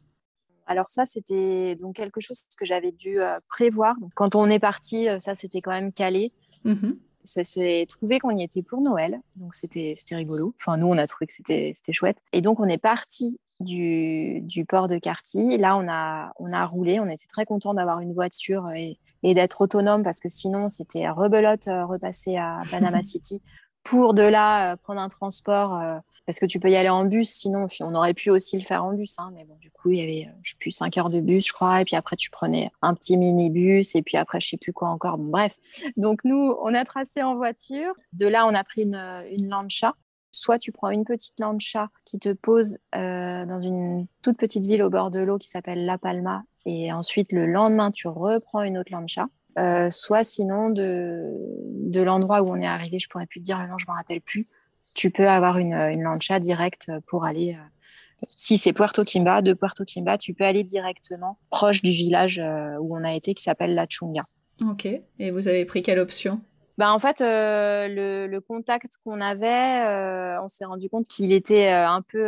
[0.65, 3.95] Alors ça, c'était donc quelque chose que j'avais dû prévoir.
[4.15, 6.31] quand on est parti, ça c'était quand même calé.
[6.65, 6.95] Mm-hmm.
[7.23, 10.55] Ça s'est trouvé qu'on y était pour Noël, donc c'était rigolo.
[10.59, 12.17] Enfin, nous, on a trouvé que c'était chouette.
[12.31, 15.57] Et donc, on est parti du, port de Carty.
[15.57, 16.99] Là, on a, on a roulé.
[16.99, 21.67] On était très content d'avoir une voiture et, d'être autonome parce que sinon, c'était rebelote
[21.67, 23.41] euh, repasser à Panama City
[23.83, 25.79] pour de là euh, prendre un transport.
[25.79, 25.97] Euh,
[26.27, 28.85] parce que tu peux y aller en bus, sinon on aurait pu aussi le faire
[28.85, 29.15] en bus.
[29.17, 31.47] Hein, mais bon, du coup, il y avait, je sais plus, 5 heures de bus,
[31.47, 31.81] je crois.
[31.81, 33.95] Et puis après, tu prenais un petit minibus.
[33.95, 35.17] Et puis après, je sais plus quoi encore.
[35.17, 35.57] bref.
[35.97, 37.93] Donc, nous, on a tracé en voiture.
[38.13, 39.95] De là, on a pris une, une lancha
[40.31, 44.83] soit tu prends une petite lancha qui te pose euh, dans une toute petite ville
[44.83, 48.77] au bord de l'eau qui s'appelle La Palma, et ensuite le lendemain tu reprends une
[48.77, 49.27] autre lancha.
[49.59, 53.67] Euh, soit sinon de, l'endroit où on est arrivé, je pourrais plus te dire le
[53.67, 54.47] nom, je m'en rappelle plus.
[54.95, 57.55] Tu peux avoir une, une lancha directe pour aller.
[57.55, 62.39] Euh, si c'est Puerto Quimba, de Puerto Quimba, tu peux aller directement proche du village
[62.79, 64.21] où on a été qui s'appelle La Chunga.
[64.69, 64.87] Ok.
[65.19, 66.39] Et vous avez pris quelle option?
[66.77, 71.71] Bah, en fait, euh, le, contact qu'on avait, euh, on s'est rendu compte qu'il était
[71.71, 72.23] euh, un peu,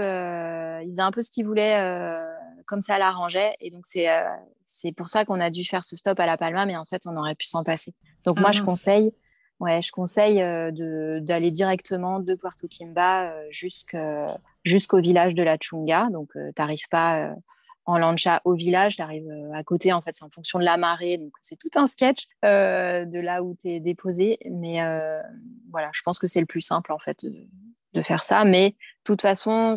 [0.84, 1.80] il faisait un peu ce qu'il voulait,
[2.66, 3.56] comme ça l'arrangeait.
[3.60, 4.08] Et donc, c'est
[4.66, 7.04] c'est pour ça qu'on a dû faire ce stop à La Palma, mais en fait,
[7.06, 7.94] on aurait pu s'en passer.
[8.26, 9.14] Donc, moi, ah, je conseille,
[9.60, 10.38] ouais, je conseille
[11.22, 16.10] d'aller directement de Puerto Quimba jusqu'au village de la Chunga.
[16.12, 17.36] Donc, tu n'arrives pas
[17.86, 20.64] en lancha au village, tu arrives euh, à côté, en fait, c'est en fonction de
[20.64, 24.40] la marée, donc c'est tout un sketch euh, de là où tu es déposé.
[24.50, 25.22] Mais euh,
[25.72, 28.44] voilà, je pense que c'est le plus simple, en fait, de, faire ça.
[28.46, 29.76] Mais de toute façon,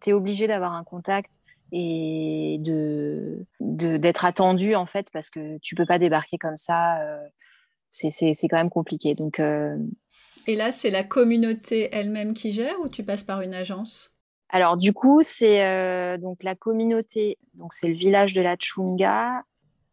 [0.00, 1.34] tu es obligé d'avoir un contact
[1.72, 7.00] et de d'être attendu en fait parce que tu peux pas débarquer comme ça.
[7.90, 9.16] c'est quand même compliqué.
[9.16, 9.40] Donc
[10.46, 14.15] et là, c'est la communauté elle-même qui gère ou tu passes par une agence?
[14.48, 19.42] Alors du coup, c'est donc la communauté, donc c'est le village de la Chunga.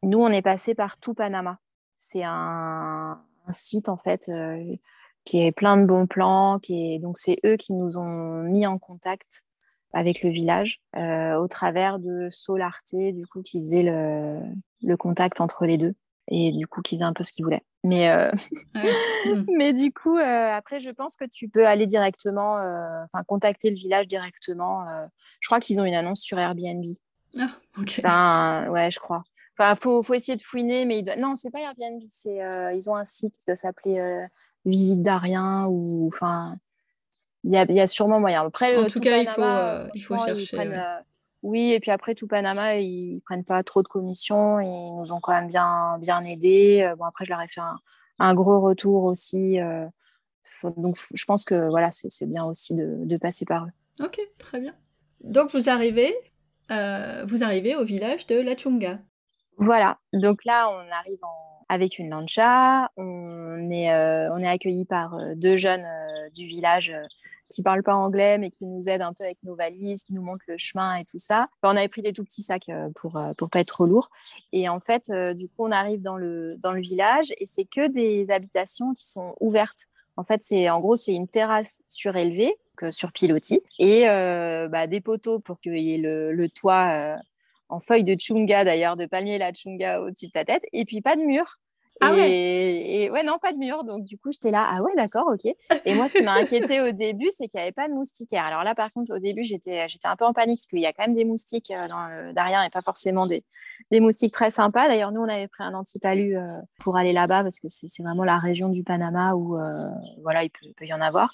[0.03, 1.57] Nous, on est passé par tout Panama.
[1.95, 4.29] C'est un, site en fait
[5.25, 6.59] qui est plein de bons plans.
[6.59, 6.99] Qui est...
[6.99, 9.43] Donc, c'est eux qui nous ont mis en contact
[9.93, 15.65] avec le village euh, au travers de Solarté, du coup, qui faisait le, contact entre
[15.65, 15.93] les deux
[16.29, 17.63] et du coup, qui faisait un peu ce qu'ils voulaient.
[17.83, 18.31] Mais, euh...
[19.25, 19.45] Hmm.
[19.57, 23.69] mais du coup, euh, après, je pense que tu peux aller directement, euh, enfin, contacter
[23.69, 24.85] le village directement.
[25.39, 26.85] je crois qu'ils ont une annonce sur Airbnb.
[27.39, 28.01] Ah, ok.
[28.03, 29.23] Enfin, ouais, je crois.
[29.57, 32.39] Enfin, faut, faut essayer de fouiner, mais ils non, c'est pas Airbnb, c'est
[32.75, 34.25] ils ont un site qui doit s'appeler
[34.65, 36.55] visite d'Arien ou enfin
[37.43, 38.45] il y a, y a, sûrement moyen.
[38.45, 39.41] Après, en tout, cas, il faut,
[39.93, 40.59] il faut chercher.
[40.59, 40.99] Euh,
[41.43, 44.59] oui, et puis après, tout Panama, ils prennent pas trop de commissions.
[44.59, 46.81] Ils nous ont quand même bien, bien aidés.
[46.83, 47.77] Euh, bon, après, je leur ai fait un,
[48.19, 49.59] un gros retour aussi.
[50.77, 54.03] donc, je pense que voilà, c'est bien aussi de, de, passer par eux.
[54.03, 54.73] Ok, très bien.
[55.21, 56.13] Donc, vous arrivez,
[56.69, 58.99] vous arrivez au village de La Chunga.
[59.57, 59.99] Voilà.
[60.13, 62.89] Donc là, on arrive en avec une lancha.
[62.97, 66.93] On est, euh, on est accueilli par euh, deux jeunes euh, du village
[67.53, 70.21] qui parlent pas anglais, mais qui nous aident un peu avec nos valises, qui nous
[70.21, 71.47] montrent le chemin et tout ça.
[71.63, 74.09] on avait pris des tout petits sacs pour pour pas être trop lourd.
[74.51, 77.87] Et en fait, du coup, on arrive dans le dans le village et c'est que
[77.87, 79.87] des habitations qui sont ouvertes.
[80.17, 82.55] En fait, c'est en gros c'est une terrasse surélevée
[82.91, 87.17] sur pilotis et bah, des poteaux pour qu'il y ait le, le toit
[87.73, 91.01] en feuille de chunga d'ailleurs, de palmier la chunga au-dessus de ta tête, et puis
[91.01, 91.59] pas de mur.
[92.03, 92.31] Ah et, ouais.
[92.31, 93.83] et ouais, non, pas de mur.
[93.83, 95.45] Donc, du coup, j'étais là, ah ouais, d'accord, ok.
[95.85, 98.45] Et moi, ce qui m'a inquiété au début, c'est qu'il n'y avait pas de moustiquaires.
[98.45, 100.93] Alors là, par contre, au début, j'étais, un peu en panique parce qu'il y a
[100.93, 103.43] quand même des moustiques euh, dans le et pas forcément des,
[103.91, 104.87] des moustiques très sympas.
[104.87, 108.23] D'ailleurs, nous, on avait pris un antipalu euh, pour aller là-bas parce que c'est, vraiment
[108.23, 109.87] la région du Panama où, euh,
[110.21, 111.33] voilà, il peut, peut, y en avoir.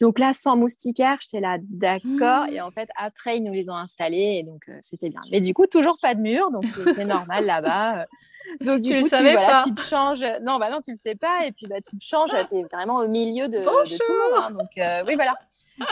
[0.00, 2.46] Donc là, sans moustiquaires, j'étais là, d'accord.
[2.50, 5.22] Et en fait, après, ils nous les ont installés et donc c'était bien.
[5.30, 8.06] Mais du coup, toujours pas de mur, donc c'est, normal là-bas.
[8.60, 9.62] Donc, du tu coup, le savais pas.
[9.64, 10.09] tu te changes.
[10.42, 11.46] Non, bah non, tu le sais pas.
[11.46, 12.30] Et puis, bah, tu te changes.
[12.48, 14.44] Tu es vraiment au milieu de, de tout le monde.
[14.44, 14.50] Hein.
[14.52, 15.34] donc, euh, oui, voilà.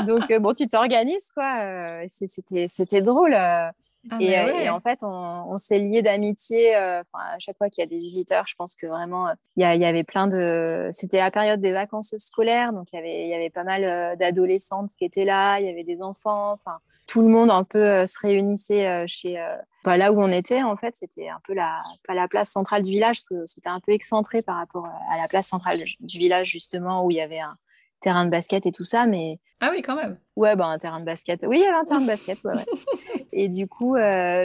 [0.07, 1.61] Donc, euh, bon, tu t'organises, quoi.
[1.63, 3.35] Euh, c'était drôle.
[3.35, 3.73] Ah,
[4.21, 6.75] et, et, en fait, on, s'est liés d'amitié.
[6.75, 7.05] à
[7.39, 10.05] chaque fois qu'il y a des visiteurs, je pense que vraiment, il y, y, avait
[10.05, 10.89] plein de.
[10.93, 12.73] C'était la période des vacances scolaires.
[12.73, 15.59] Donc, il y avait, il y avait pas mal d'adolescentes qui étaient là.
[15.59, 16.53] Il y avait des enfants.
[16.53, 16.79] Enfin,
[17.09, 20.31] tout le monde un peu euh, se réunissait euh, chez euh, bah, là où on
[20.31, 23.47] était en fait c'était un peu la pas la place centrale du village parce que
[23.47, 27.17] c'était un peu excentré par rapport à la place centrale du village justement où il
[27.17, 27.57] y avait un
[28.01, 30.19] terrain de basket et tout ça mais ah oui quand même.
[30.37, 31.45] Ouais bah un terrain de basket.
[31.49, 33.27] Oui il y avait un terrain de basket ouais, ouais.
[33.33, 33.97] et du coup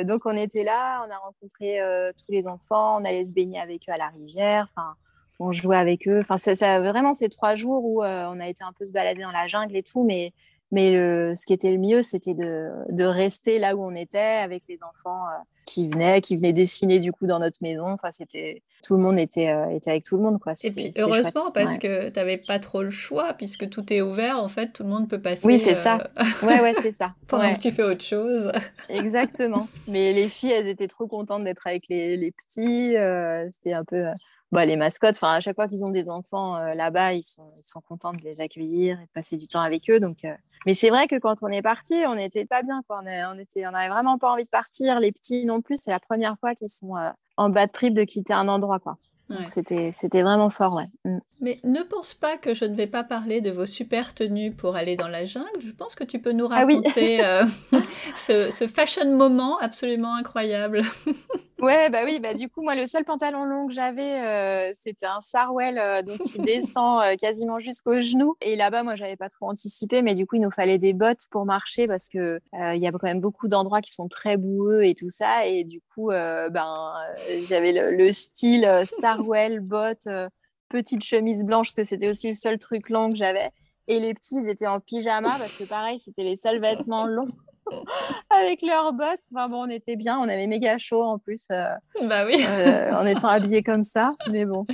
[0.05, 1.79] donc on était là on a rencontré
[2.17, 4.95] tous les enfants on allait se baigner avec eux à la rivière enfin
[5.39, 6.21] on jouait avec eux.
[6.21, 9.31] Enfin ça, vraiment ces trois jours où on a été un peu se balader dans
[9.31, 10.31] la jungle et tout mais
[10.71, 10.93] mais
[11.35, 14.83] ce qui était le mieux, c'était de, de, rester là où on était avec les
[14.83, 17.87] enfants euh, qui venaient, qui venaient dessiner du coup dans notre maison.
[17.87, 20.53] Enfin, c'était tout le monde était, euh, était avec tout le monde quoi.
[20.63, 24.39] Et puis heureusement parce que tu n'avais pas trop le choix puisque tout est ouvert.
[24.39, 25.45] En fait, tout le monde peut passer.
[25.45, 26.09] Oui, c'est ça.
[26.19, 27.13] Euh, ouais, ouais, c'est ça.
[27.27, 28.51] Pendant que tu fais autre chose.
[28.89, 29.67] Exactement.
[29.87, 32.95] Mais les filles, elles étaient trop contentes d'être avec les, les petits.
[33.51, 34.05] c'était un peu
[34.53, 37.63] bah, les mascottes, à chaque fois qu'ils ont des enfants euh, là-bas, ils sont, ils
[37.63, 39.99] sont contents de les accueillir et de passer du temps avec eux.
[39.99, 40.33] Donc, euh,
[40.67, 42.83] Mais c'est vrai que quand on est parti, on n'était pas bien.
[42.87, 43.01] Quoi.
[43.03, 44.99] On, était, on n'avait vraiment pas envie de partir.
[44.99, 48.03] Les petits non plus, c'est la première fois qu'ils sont euh, en bad trip de
[48.03, 48.77] quitter un endroit.
[48.77, 48.95] Quoi.
[49.29, 50.87] Donc c'était, vraiment fort, ouais.
[51.05, 51.19] Mm.
[51.41, 54.75] Mais ne pense pas que je ne vais pas parler de vos super tenues pour
[54.75, 55.49] aller dans la jungle.
[55.59, 57.21] Je pense que tu peux nous ah raconter
[58.15, 60.83] ce, ce, fashion moment absolument incroyable.
[61.63, 65.05] Ouais, bah oui, bah du coup, moi, le seul pantalon long que j'avais, euh, c'était
[65.05, 68.35] un Sarwell euh, donc qui descend euh, quasiment jusqu'au genou.
[68.41, 71.25] Et là-bas, moi, j'avais pas trop anticipé, mais du coup, il nous fallait des bottes
[71.31, 74.83] pour marcher parce que il y a quand même beaucoup d'endroits qui sont très boueux
[74.83, 75.45] et tout ça.
[75.45, 76.93] Et du coup, ben,
[77.47, 78.69] j'avais le, style
[79.17, 80.07] Sarwell, bottes,
[80.69, 83.51] petite chemise blanche, parce que c'était aussi le seul truc long que j'avais.
[83.87, 87.31] Et les petits, ils étaient en pyjama parce que pareil, c'était les seuls vêtements longs
[88.29, 89.19] avec leurs bottes.
[89.33, 91.47] Enfin bon, on était bien, on avait méga chaud en plus.
[91.51, 91.67] Euh,
[92.03, 92.43] bah oui.
[92.47, 94.65] euh, en étant habillés comme ça, mais bon.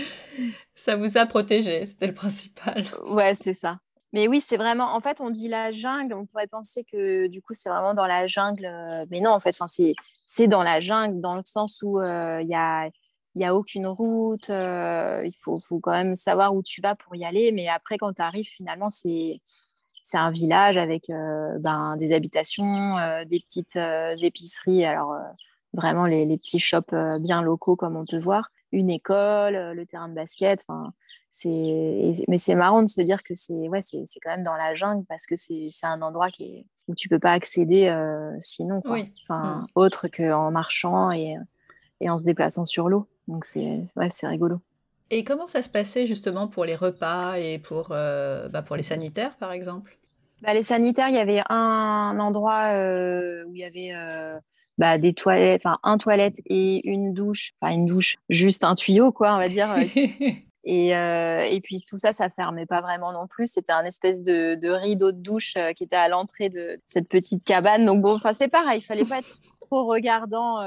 [0.75, 2.83] Ça vous a protégé, c'était le principal.
[3.07, 3.79] Ouais, c'est ça.
[4.13, 4.95] Mais oui, c'est vraiment.
[4.95, 6.13] En fait, on dit la jungle.
[6.13, 8.65] On pourrait penser que du coup, c'est vraiment dans la jungle.
[8.65, 9.55] Euh, mais non, en fait,
[10.25, 12.89] c'est dans la jungle dans le sens où euh, il y a
[13.39, 17.15] il n'y a aucune route, il faut, faut, quand même savoir où tu vas pour
[17.15, 17.53] y aller.
[17.53, 19.39] Mais après, quand tu arrives, finalement, c'est
[20.03, 22.95] c'est un village avec ben, des habitations,
[23.27, 23.79] des petites
[24.21, 24.83] épiceries.
[24.83, 25.15] Alors,
[25.73, 28.49] vraiment les, les, petits shops bien locaux, comme on peut voir.
[28.71, 30.65] Une école, le terrain de basket.
[31.29, 34.75] C'est, mais c'est marrant de se dire que c'est, ouais, c'est, quand même dans la
[34.75, 37.95] jungle parce que c'est, un endroit qui est, où tu peux pas accéder
[38.39, 38.97] sinon, quoi.
[39.29, 39.67] Mmh.
[39.75, 41.37] autre qu'en marchant et,
[42.01, 43.07] et en se déplaçant sur l'eau.
[43.29, 44.59] Donc, c'est, ouais, c'est rigolo.
[45.11, 48.83] Et comment ça se passait justement pour les repas et pour, euh, bah pour les
[48.83, 49.97] sanitaires, par exemple?
[50.41, 54.37] Bah, Les sanitaires, il y avait un endroit euh, où il y avait euh,
[54.77, 59.11] bah, des toilettes, enfin un toilette et une douche, enfin une douche, juste un tuyau,
[59.11, 59.75] quoi, on va dire.
[60.63, 63.47] et, et, puis tout ça, ça fermait pas vraiment non plus.
[63.47, 67.43] C'était un espèce de, de rideau de douche qui était à l'entrée de cette petite
[67.43, 67.85] cabane.
[67.85, 70.61] Donc bon, enfin c'est pareil, il fallait pas être trop regardant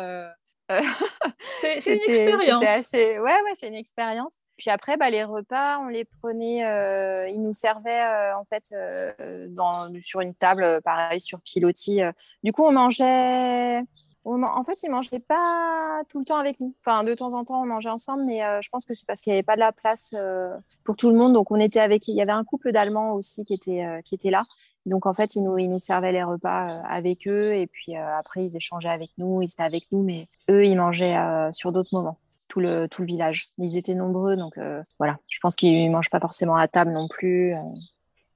[1.45, 2.93] c'est une expérience.
[2.93, 4.37] Ouais, ouais, c'est une expérience.
[4.57, 8.65] Puis après, bah, les repas, on les prenait, euh, ils nous servaient euh, en fait
[8.73, 12.01] euh, dans, sur une table, pareil, sur pilotis.
[12.45, 13.83] Du coup, on mangeait
[14.25, 16.75] en fait, ils mangeaient pas tout le temps avec nous.
[16.79, 19.21] Enfin, de temps en temps, on mangeait ensemble, mais euh, je pense que c'est parce
[19.21, 21.33] qu'il n'y avait pas de la place euh, pour tout le monde.
[21.33, 22.07] Donc, on était avec.
[22.09, 24.45] Il y avait un couple d'Allemands aussi qui était, euh, qui était là.
[24.87, 27.55] Donc, en fait, ils nous, servaient les repas avec eux.
[27.55, 29.43] Et puis après, ils échangeaient avec nous.
[29.43, 31.17] Ils étaient avec nous, mais eux, ils mangeaient
[31.53, 32.19] sur d'autres moments.
[32.49, 33.51] Tout le, tout le village.
[33.59, 34.59] Ils étaient nombreux, donc
[34.99, 35.19] voilà.
[35.31, 37.55] Je pense qu'ils ne mangent pas forcément à table non plus.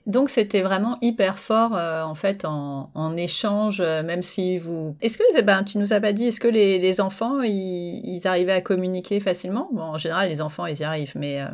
[0.06, 4.96] Donc c'était vraiment hyper fort euh, en fait en, en échange, euh, même si vous.
[5.00, 8.28] Est-ce que ben tu nous as pas dit, est-ce que les, les enfants ils, ils,
[8.28, 9.68] arrivaient à communiquer facilement?
[9.72, 11.48] Bon, en général les enfants ils y arrivent, mais euh,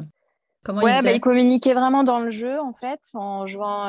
[0.64, 3.86] comment ouais, ils bah, ils communiquaient vraiment dans le jeu en fait, en jouant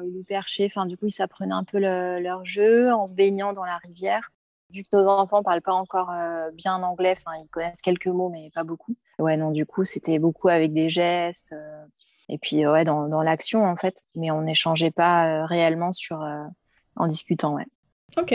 [0.00, 0.64] au perché.
[0.64, 4.30] Enfin du coup ils s'apprenaient un peu leur jeu, en se baignant dans la rivière.
[4.72, 6.10] Vu que nos enfants parlent pas encore
[6.54, 8.96] bien anglais, enfin ils connaissent quelques mots mais pas beaucoup.
[9.18, 11.54] Ouais non du coup c'était beaucoup avec des gestes
[12.28, 14.04] et puis ouais dans, dans l'action en fait.
[14.14, 16.44] Mais on n'échangeait pas euh, réellement sur euh,
[16.96, 17.66] en discutant ouais.
[18.16, 18.34] Ok.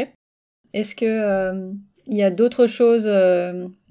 [0.74, 1.72] Est-ce que euh,
[2.08, 3.10] il y a d'autres choses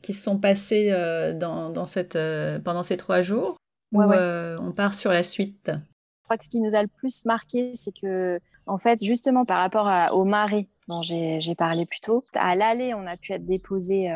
[0.03, 0.91] qui se sont passées
[1.39, 2.19] dans, dans cette
[2.65, 3.57] pendant ces trois jours?
[3.93, 5.71] Ou on part sur la suite?
[5.71, 9.45] Je crois que ce qui nous a le plus marqué c'est que en fait justement
[9.45, 13.33] par rapport à, au marais dont j'ai parlé plus tôt à l'aller on a pu
[13.33, 14.11] être déposé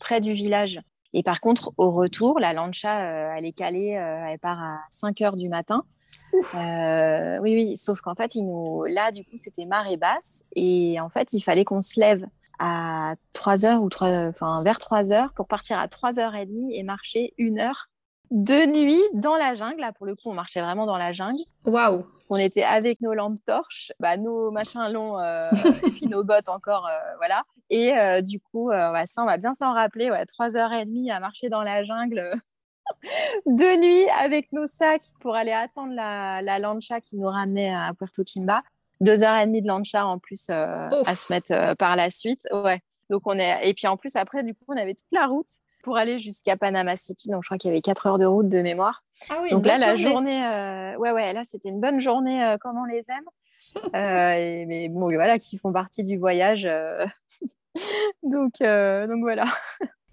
[0.00, 0.80] près du village
[1.14, 4.78] et par contre, au retour, la lancha, euh, elle est calée, euh, elle part à
[4.90, 5.84] 5 heures du matin.
[6.54, 8.84] Euh, oui, oui, sauf qu'en fait, il nous...
[8.84, 10.44] là, du coup, c'était marée basse.
[10.54, 12.26] Et en fait, il fallait qu'on se lève
[12.58, 14.28] à 3 heures ou 3...
[14.28, 17.88] enfin, vers 3 heures pour partir à 3h30 et marcher une heure
[18.30, 19.80] de nuit dans la jungle.
[19.80, 21.42] Là, pour le coup, on marchait vraiment dans la jungle.
[21.64, 22.04] Waouh!
[22.30, 25.18] On était avec nos lampes torches, bah, nos machins longs
[25.52, 27.44] et puis nos bottes encore, voilà.
[27.70, 30.10] Et euh, du coup, euh, ça, on va bien s'en rappeler.
[30.10, 32.32] Ouais, 3h30 à marcher dans la jungle
[33.46, 37.92] de nuit avec nos sacs pour aller attendre la, la lancha qui nous ramenait à
[37.96, 38.62] Puerto Kimba.
[39.00, 42.42] Deux heures et demie de lancha en plus euh, à se mettre par la suite.
[42.50, 42.80] Ouais.
[43.10, 45.48] Donc on est et puis en plus après du coup on avait toute la route
[45.82, 47.28] pour aller jusqu'à Panama City.
[47.28, 49.04] Donc je crois qu'il y avait quatre heures de route de mémoire.
[49.30, 50.40] Ah oui, Donc là la journée,
[50.98, 53.94] ouais ouais là c'était une bonne journée comme on les aime.
[53.94, 56.68] et, mais bon voilà qui font partie du voyage.
[58.22, 59.44] donc, euh, donc voilà.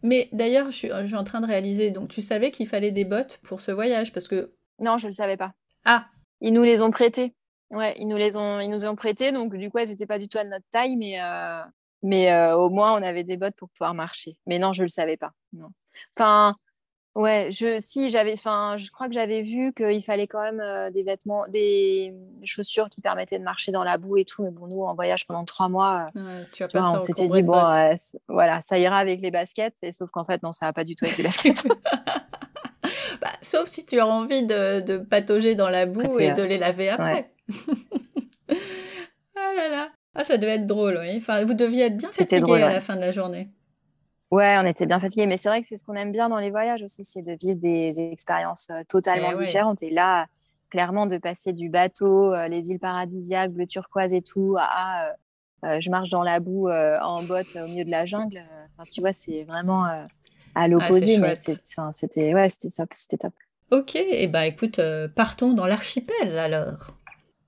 [0.03, 1.91] Mais d'ailleurs, je suis, je suis en train de réaliser.
[1.91, 4.53] Donc, tu savais qu'il fallait des bottes pour ce voyage parce que.
[4.79, 5.53] Non, je ne le savais pas.
[5.85, 6.05] Ah.
[6.41, 7.33] Ils nous les ont prêtés.
[7.71, 9.31] Ouais, ils nous les ont, ils nous ont prêtés.
[9.31, 11.61] Donc, du coup, elles n'étaient pas du tout à notre taille, mais, euh,
[12.03, 14.37] mais euh, au moins, on avait des bottes pour pouvoir marcher.
[14.45, 15.31] Mais non, je ne le savais pas.
[15.53, 15.69] Non.
[16.15, 16.55] Enfin,
[17.15, 20.91] Ouais, je, si j'avais, enfin, je crois que j'avais vu qu'il fallait quand même euh,
[20.91, 22.13] des vêtements, des
[22.43, 24.43] chaussures qui permettaient de marcher dans la boue et tout.
[24.43, 27.63] Mais bon, nous, en voyage pendant trois mois, euh, tu vois, on s'était dit bon,
[28.27, 29.77] voilà, ça ira avec les baskets.
[29.81, 31.65] Et sauf qu'en fait, non, ça va pas du tout avec les baskets.
[33.21, 36.57] bah, sauf si tu as envie de, de patauger dans la boue et de les
[36.57, 37.31] laver après.
[38.49, 41.15] ah là là, ah, ça devait être drôle, oui.
[41.17, 43.49] Enfin, vous deviez être bien fatigué à la fin de la journée.
[44.31, 46.39] Ouais, on était bien fatigués, mais c'est vrai que c'est ce qu'on aime bien dans
[46.39, 49.83] les voyages aussi, c'est de vivre des expériences euh, totalement eh différentes.
[49.83, 50.25] Et là,
[50.69, 55.11] clairement, de passer du bateau, euh, les îles paradisiaques, bleu turquoise et tout, à
[55.63, 58.43] euh, je marche dans la boue en botte au milieu de la jungle.
[58.71, 60.03] Enfin, tu vois, c'est vraiment à
[60.53, 63.33] ah, l'opposé, mais c'était ouais, c'était top,
[63.71, 64.79] Ok, et eh bah écoute,
[65.15, 66.93] partons dans l'archipel alors.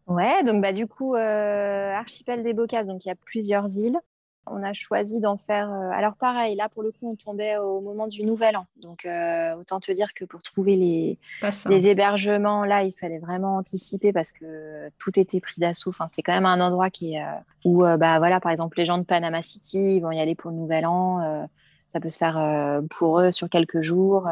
[0.07, 3.99] Ouais, donc bah du coup, archipel des Bocas, donc il y a plusieurs îles
[4.51, 5.71] on a choisi d'en faire.
[5.71, 8.65] Euh, alors pareil, là pour le coup, on tombait au moment du Nouvel An.
[8.81, 11.19] Donc euh, autant te dire que pour trouver les,
[11.67, 15.89] les hébergements, là, il fallait vraiment anticiper parce que tout était pris d'assaut.
[15.89, 18.85] Enfin, c'est quand même un endroit qui est, euh, où, bah voilà, par exemple, les
[18.85, 21.47] gens de Panama City vont y aller pour le Nouvel An.
[21.87, 24.27] ça peut se faire pour eux sur quelques jours.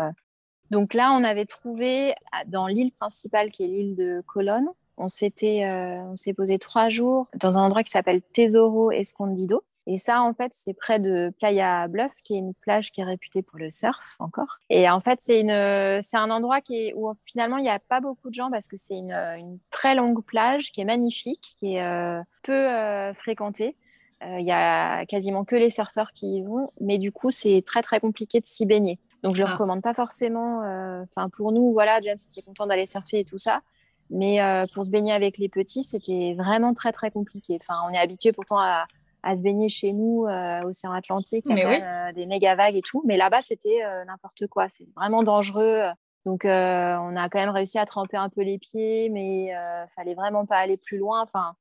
[0.72, 2.16] Donc là, on avait trouvé
[2.48, 7.28] dans l'île principale qui est l'île de Colonne On s'était, on s'est posé trois jours
[7.36, 9.64] dans un endroit qui s'appelle Tesoro Escondido.
[9.88, 13.06] Et ça, en fait, c'est près de Playa Bluff, qui est une plage qui est
[13.06, 14.60] réputée pour le surf encore.
[14.70, 18.30] Et en fait, c'est un endroit qui est, où finalement il n'y a pas beaucoup
[18.30, 22.22] de gens parce que c'est une, une, très longue plage qui est magnifique, qui est
[22.42, 23.76] peu fréquentée.
[24.22, 27.84] Il y a quasiment que les surfeurs qui y vont, mais du coup, c'est très
[27.84, 28.98] très compliqué de s'y baigner.
[29.22, 29.52] Donc, je ne ah.
[29.52, 30.60] recommande pas forcément.
[31.04, 33.62] Enfin, pour nous, voilà, James était content d'aller surfer et tout ça.
[34.10, 34.40] Mais
[34.74, 37.60] pour se baigner avec les petits, c'était vraiment très très compliqué.
[37.62, 38.86] Enfin, on est habitué pourtant à,
[39.26, 42.76] à se baigner chez nous, euh, océan Atlantique, il y a euh, des méga vagues
[42.76, 43.02] et tout.
[43.06, 44.70] Mais là-bas, c'était euh, n'importe quoi.
[44.70, 45.82] C'est vraiment dangereux.
[46.26, 50.16] Donc, on a quand même réussi à tremper un peu les pieds, mais il fallait
[50.16, 51.22] vraiment pas aller plus loin.
[51.22, 51.56] Enfin,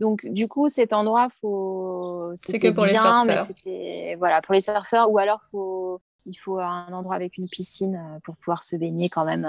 [0.00, 2.32] donc, du coup, cet endroit, faut.
[2.36, 3.24] C'est que pour les surfeurs.
[3.24, 7.48] Mais c'était voilà pour les surfeurs, ou alors faut il faut un endroit avec une
[7.48, 9.46] piscine pour pouvoir se baigner quand même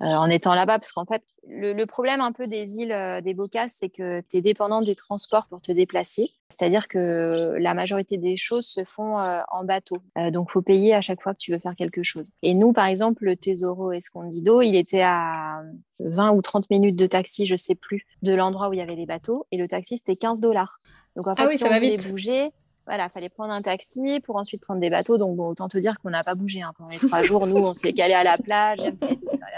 [0.00, 0.78] en étant là-bas.
[0.78, 4.36] Parce qu'en fait, le, problème un peu des îles euh, des Bocas, c'est que tu
[4.36, 6.30] es dépendant des transports pour te déplacer.
[6.50, 9.98] C'est-à-dire que la majorité des choses se font euh, en bateau.
[10.30, 12.30] donc, il faut payer à chaque fois que tu veux faire quelque chose.
[12.42, 15.62] Et nous, par exemple, le Tesoro Escondido, il était à
[16.00, 18.96] 20 ou 30 minutes de taxi, je sais plus, de l'endroit où il y avait
[18.96, 19.46] les bateaux.
[19.52, 20.80] Et le taxi, c'était 15 dollars.
[21.16, 22.08] Donc, en ah fait, si ça on va vite.
[22.10, 22.52] bouger,
[22.88, 25.18] voilà, fallait prendre un taxi pour ensuite prendre des bateaux.
[25.18, 26.62] Donc, bon, autant te dire qu'on n'a pas bougé.
[26.62, 26.72] Hein.
[26.78, 28.78] Pendant les trois jours, nous, on s'est calé à la plage,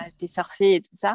[0.09, 1.15] été surfé et tout ça.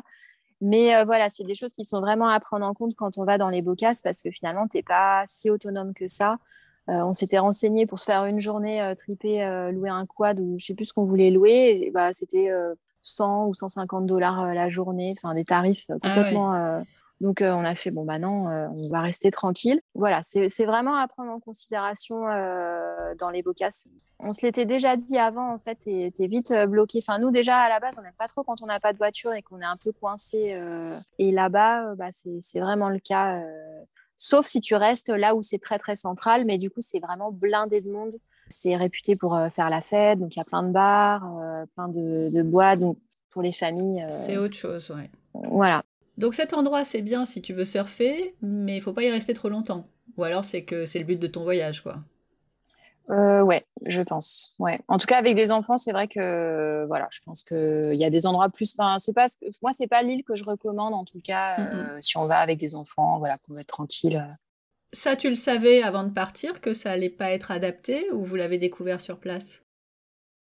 [0.62, 3.26] Mais euh, voilà, c'est des choses qui sont vraiment à prendre en compte quand on
[3.26, 6.38] va dans les bocasses parce que finalement, tu n'es pas si autonome que ça.
[6.88, 10.56] Euh, on s'était renseigné pour se faire une journée euh, triper, louer un quad ou
[10.58, 11.82] je sais plus ce qu'on voulait louer.
[11.84, 12.50] Et, bah, c'était
[13.02, 16.82] 100 ou 150 dollars la journée, enfin des tarifs ah complètement
[17.22, 19.80] donc, euh, on a fait, bon, bah non, euh, on va rester tranquille.
[19.94, 23.88] Voilà, c'est vraiment à prendre en considération euh, dans les bocasses.
[24.20, 27.00] On se l'était déjà dit avant, en fait, et t'es vite bloqué.
[27.02, 28.98] Enfin, nous, déjà, à la base, on n'aime pas trop quand on n'a pas de
[28.98, 30.58] voiture et qu'on est un peu coincé.
[31.20, 33.42] et là-bas, bah, c'est vraiment le cas.
[34.18, 37.32] Sauf si tu restes là où c'est très, très central, mais du coup, c'est vraiment
[37.32, 38.16] blindé de monde.
[38.50, 41.28] C'est réputé pour faire la fête, donc il y a plein de bars,
[41.76, 42.98] plein de, de bois, donc
[43.32, 44.06] pour les familles.
[44.12, 45.10] C'est autre chose, oui.
[45.34, 45.84] Voilà.
[46.18, 49.34] Donc cet endroit, c'est bien si tu veux surfer, mais il faut pas y rester
[49.34, 49.88] trop longtemps.
[50.18, 51.98] Ou alors c'est que c'est le but de ton voyage, quoi.
[53.12, 54.56] Euh, ouais, je pense.
[54.58, 54.80] Ouais.
[54.88, 58.10] En tout cas, avec des enfants, c'est vrai que voilà, je pense qu'il y a
[58.10, 58.76] des endroits plus.
[58.78, 59.28] Enfin, c'est pas
[59.62, 62.58] moi, c'est pas l'île que je recommande en tout cas euh, si on va avec
[62.58, 64.26] des enfants, voilà, pour être tranquille.
[64.92, 68.36] Ça, tu le savais avant de partir que ça allait pas être adapté ou vous
[68.36, 69.62] l'avez découvert sur place?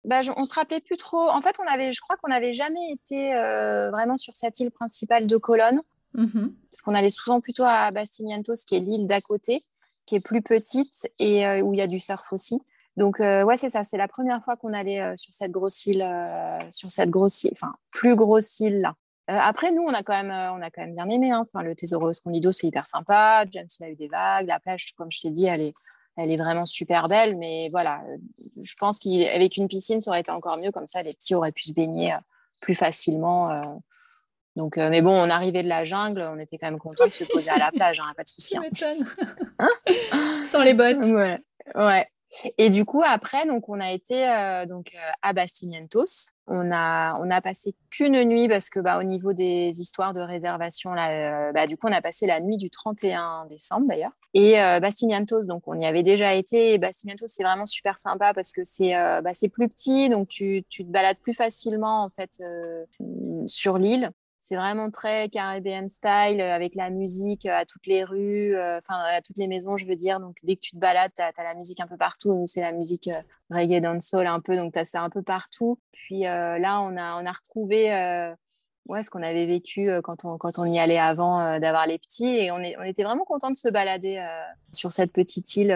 [0.05, 1.29] Bah, on se rappelait plus trop.
[1.29, 4.71] En fait, on avait, je crois qu'on n'avait jamais été euh, vraiment sur cette île
[4.71, 5.81] principale de Colonne,
[6.15, 9.63] mmh parce qu'on allait souvent plutôt à Bastimientos, qui est l'île d'à côté,
[10.07, 12.61] qui est plus petite et euh, où il y a du surf aussi.
[12.97, 13.83] Donc euh, ouais, c'est ça.
[13.83, 16.05] C'est la première fois qu'on allait sur cette grosse île,
[16.71, 18.95] sur cette grosse île, enfin plus grosse île là.
[19.27, 21.31] après, nous, on a quand même, on a quand même bien aimé.
[21.31, 21.41] Hein.
[21.41, 23.45] Enfin, le Tesoro Escondido, c'est hyper sympa.
[23.51, 24.47] James, il a eu des vagues.
[24.47, 25.75] La plage, comme je t'ai dit, elle est,
[26.23, 28.17] elle est vraiment super belle, mais voilà, euh,
[28.63, 30.71] je pense qu'avec une piscine, ça aurait été encore mieux.
[30.71, 32.19] Comme ça, les petits auraient pu se baigner euh,
[32.61, 33.51] plus facilement.
[33.51, 33.65] Euh.
[34.57, 37.25] Donc, mais bon, on arrivait de la jungle, on était quand même content de se
[37.25, 38.57] poser à la plage, hein, pas de souci.
[38.59, 38.65] Hein?
[40.45, 40.99] Sans les bottes.
[41.05, 41.39] Ouais.
[41.77, 42.09] ouais.
[42.59, 46.31] Et du coup, après, donc, on a été euh, donc, euh, à Bastimientos.
[46.47, 50.21] On a, on a passé qu'une nuit parce que, bah, au niveau des histoires de
[50.21, 54.13] réservation, là, euh, bah, du coup, on a passé la nuit du 31 décembre d'ailleurs.
[54.33, 56.75] Et Bastimientos, donc, on y avait déjà été.
[56.75, 60.85] Et Bastimientos, c'est vraiment super sympa parce que c'est bah, plus petit, donc tu, tu,
[60.85, 62.41] te balades plus facilement en fait
[63.47, 64.13] sur l'île.
[64.51, 68.79] C'est vraiment très Caribbean style euh, avec la musique euh, à toutes les rues, euh,
[68.79, 70.19] enfin à toutes les maisons, je veux dire.
[70.19, 72.43] Donc dès que tu te balades, tu as, la musique un peu partout.
[72.47, 73.09] C'est la musique
[73.49, 75.79] reggae dancehall un peu, donc tu as ça un peu partout.
[75.93, 77.93] Puis là, on a, on a retrouvé
[78.89, 82.27] ouais, ce qu'on avait vécu quand, on, quand on y allait avant d'avoir les petits.
[82.27, 84.21] Et on, est, on était vraiment content de se balader
[84.73, 85.73] sur cette petite île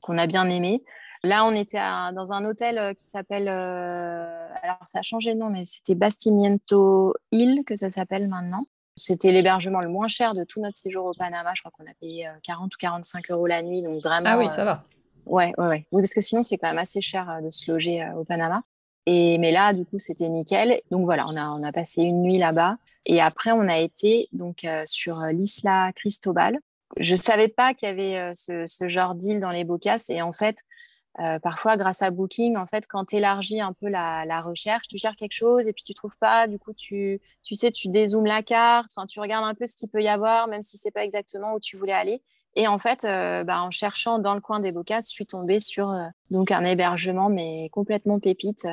[0.00, 0.82] qu'on a bien aimée.
[1.26, 1.80] Là, on était
[2.14, 3.48] dans un hôtel euh, qui s'appelle.
[3.48, 8.64] Euh, alors, ça a changé de nom, mais c'était Bastimiento Hill, que ça s'appelle maintenant.
[8.94, 11.52] C'était l'hébergement le moins cher de tout notre séjour au Panama.
[11.54, 13.82] Je crois qu'on a payé 40 euh, ou 45 euros la nuit.
[13.82, 14.30] Donc, vraiment.
[14.30, 14.84] Ah oui, ça va.
[15.26, 15.82] Ouais, ouais, ouais.
[15.90, 18.62] Oui, parce que sinon, c'est quand même assez cher de se loger au Panama.
[19.06, 20.80] Et, mais là, du coup, c'était nickel.
[20.92, 22.76] Donc voilà, on a, on a passé une nuit là-bas.
[23.04, 26.58] Et après, on a été donc sur l'Isla Cristobal.
[26.98, 30.04] Je ne savais pas qu'il y avait ce, ce, genre d'île dans les Bocas.
[30.08, 30.56] Et en fait,
[31.18, 34.98] euh, parfois, grâce à Booking, en fait, quand tu élargis un peu la, recherche, tu
[34.98, 38.26] cherches quelque chose et puis tu trouves pas, du coup, tu, tu sais, tu dézoomes
[38.26, 41.04] la carte, tu regardes un peu ce qu'il peut y avoir, même si c'est pas
[41.04, 42.22] exactement où tu voulais aller.
[42.58, 45.60] Et en fait, euh, bah, en cherchant dans le coin des Bocas, je suis tombée
[45.60, 48.66] sur euh, donc un hébergement, mais complètement pépite,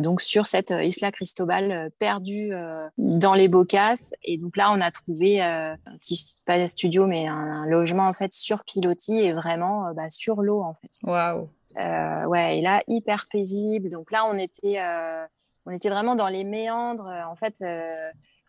[0.00, 2.52] donc sur cette Isla Cristobal perdue
[2.98, 4.12] dans les Bocas.
[4.24, 6.16] Et donc là, on a trouvé un petit
[6.68, 10.90] studio, mais un, logement en fait sur pilotis et vraiment bah, sur l'eau en fait.
[11.04, 11.48] Waouh.
[11.76, 13.90] Ouais, et là hyper paisible.
[13.90, 14.80] Donc là, on était
[15.66, 17.12] on était vraiment dans les méandres.
[17.28, 17.62] En fait,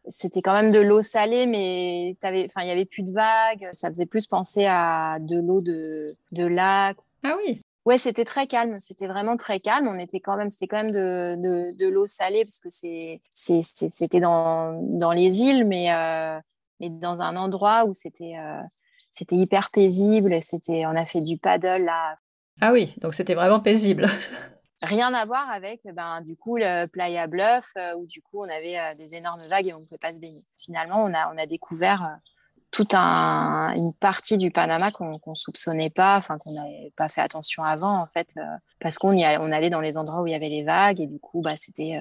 [0.07, 3.69] c'était quand même de l'eau salée, mais il n'y avait plus de vagues.
[3.71, 6.97] Ça faisait plus penser à de l'eau de, de lac.
[7.23, 7.61] Ah oui.
[7.85, 8.79] Ouais, c'était très calme.
[8.79, 9.87] C'était vraiment très calme.
[9.87, 13.19] On était quand même, c'était quand même de, de, de l'eau salée parce que c'est,
[13.33, 16.39] c'était dans, dans les îles, mais, euh,
[16.79, 18.61] mais dans un endroit où c'était, euh,
[19.11, 20.41] c'était hyper paisible.
[20.41, 22.17] C'était, on a fait du paddle là.
[22.61, 24.07] Ah oui, donc c'était vraiment paisible.
[24.83, 28.49] Rien à voir avec ben, du coup le Playa Bluff euh, où du coup on
[28.49, 30.45] avait euh, des énormes vagues et on ne pouvait pas se baigner.
[30.59, 32.29] Finalement, on a, on a découvert euh,
[32.69, 37.21] toute un, une partie du Panama qu'on ne soupçonnait pas, enfin qu'on n'avait pas fait
[37.21, 38.35] attention avant en fait,
[38.81, 41.19] parce qu'on on allait dans les endroits où il y avait les vagues et du
[41.19, 41.99] coup bah, c'était,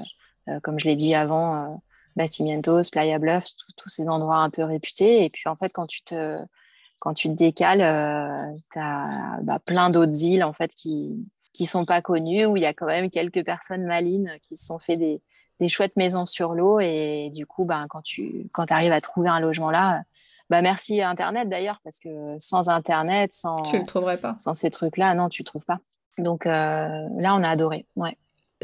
[0.62, 1.82] comme je l'ai dit avant,
[2.16, 3.44] Bastimientos, Playa Bluff,
[3.76, 5.26] tous ces endroits un peu réputés.
[5.26, 6.38] Et puis en fait quand tu te,
[7.02, 7.80] quand tu te décales,
[8.72, 12.62] tu as bah, plein d'autres îles en fait qui qui sont pas connus, où il
[12.62, 15.20] y a quand même quelques personnes malines qui se sont fait des,
[15.60, 16.80] des chouettes maisons sur l'eau.
[16.80, 20.02] Et du coup, ben, quand tu quand arrives à trouver un logement là,
[20.50, 24.34] bah, merci à Internet d'ailleurs, parce que sans Internet, sans, tu le trouverais pas.
[24.38, 25.78] sans ces trucs-là, non, tu ne trouves pas.
[26.18, 27.86] Donc euh, là, on a adoré.
[27.96, 28.16] Ouais.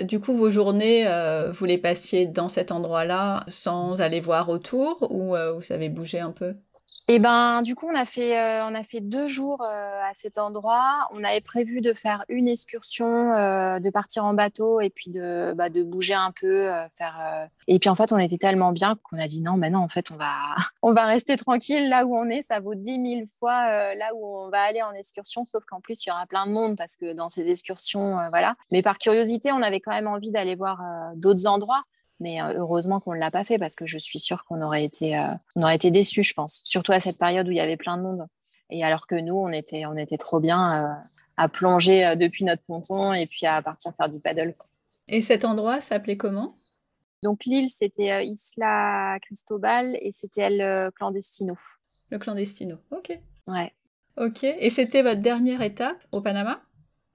[0.02, 5.08] Du coup, vos journées, euh, vous les passiez dans cet endroit-là sans aller voir autour
[5.10, 6.54] ou euh, vous avez bougé un peu?
[7.10, 10.12] Et ben, du coup, on a fait, euh, on a fait deux jours euh, à
[10.12, 11.08] cet endroit.
[11.12, 15.54] On avait prévu de faire une excursion, euh, de partir en bateau et puis de,
[15.56, 16.68] bah, de bouger un peu,
[16.98, 17.48] faire.
[17.66, 19.88] Et puis en fait, on était tellement bien qu'on a dit non, mais non, en
[19.88, 20.34] fait, on va,
[20.82, 22.42] on va rester tranquille là où on est.
[22.42, 26.04] Ça vaut dix mille fois là où on va aller en excursion, sauf qu'en plus,
[26.04, 28.54] il y aura plein de monde parce que dans ces excursions, voilà.
[28.70, 30.82] Mais par curiosité, on avait quand même envie d'aller voir
[31.16, 31.84] d'autres endroits.
[32.20, 34.84] Mais euh, heureusement qu'on ne l'a pas fait parce que je suis sûre qu'on aurait
[34.84, 36.62] été, euh, on aurait été déçus, je pense.
[36.64, 38.26] Surtout à cette période où il y avait plein de monde.
[38.70, 40.94] Et alors que nous, on était, on était trop bien euh,
[41.36, 44.52] à plonger depuis notre ponton et puis à partir faire du paddle.
[45.06, 46.56] Et cet endroit s'appelait comment?
[47.22, 51.56] Donc l'île, c'était Isla Cristobal et c'était le Clandestino.
[52.10, 53.18] Le Clandestino, ok.
[53.46, 53.72] Ouais.
[54.16, 54.42] Ok.
[54.42, 56.60] Et c'était votre dernière étape au Panama?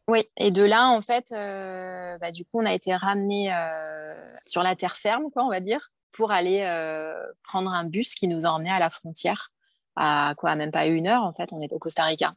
[0.10, 4.14] Oui, et de là, en fait, euh, bah, du coup, on a été ramené euh,
[4.46, 8.28] sur la terre ferme, quoi, on va dire, pour aller euh, prendre un bus qui
[8.28, 9.52] nous a emmenés à la frontière,
[9.96, 12.36] à quoi, même pas une heure, en fait, on est au Costa Rica.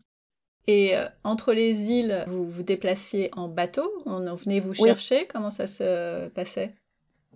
[0.68, 3.88] Et entre les îles, vous vous déplaciez en bateau?
[4.04, 5.28] On venait vous chercher?
[5.28, 6.74] Comment ça se passait?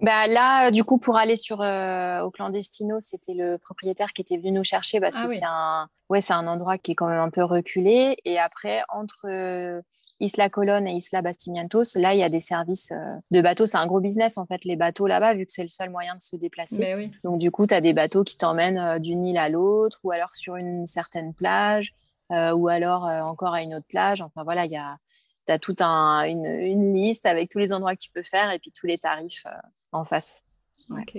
[0.02, 4.50] Bah là, du coup, pour aller sur au clandestino, c'était le propriétaire qui était venu
[4.50, 7.20] nous chercher parce ah que c'est un, ouais, c'est un endroit qui est quand même
[7.20, 8.16] un peu reculé.
[8.24, 9.28] Et après, entre
[10.20, 13.66] Isla Colón et Isla Bastimientos, là, il y a des services euh, de bateaux.
[13.66, 16.14] C'est un gros business, en fait, les bateaux là-bas, vu que c'est le seul moyen
[16.14, 17.10] de se déplacer.
[17.24, 20.10] Donc, du coup, tu as des bateaux qui t'emmènent euh, d'une île à l'autre, ou
[20.10, 21.94] alors sur une certaine plage,
[22.32, 24.20] euh, ou alors encore à une autre plage.
[24.20, 24.96] Enfin, voilà, il y a,
[25.46, 28.58] tu as toute un, une, liste avec tous les endroits que tu peux faire et
[28.58, 29.46] puis tous les tarifs
[29.90, 30.42] en face.
[30.90, 31.16] Ok.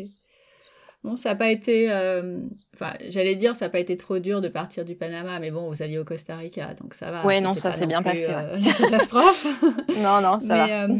[1.04, 1.92] Bon, ça n'a pas été.
[1.92, 2.40] Euh,
[2.76, 5.68] enfin, j'allais dire, ça n'a pas été trop dur de partir du Panama, mais bon,
[5.70, 7.26] vous alliez au Costa Rica, donc ça va.
[7.26, 8.30] Oui, non, ça s'est bien passé.
[8.30, 9.48] Euh, la catastrophe.
[9.98, 10.84] non, non, ça va.
[10.84, 10.96] Euh,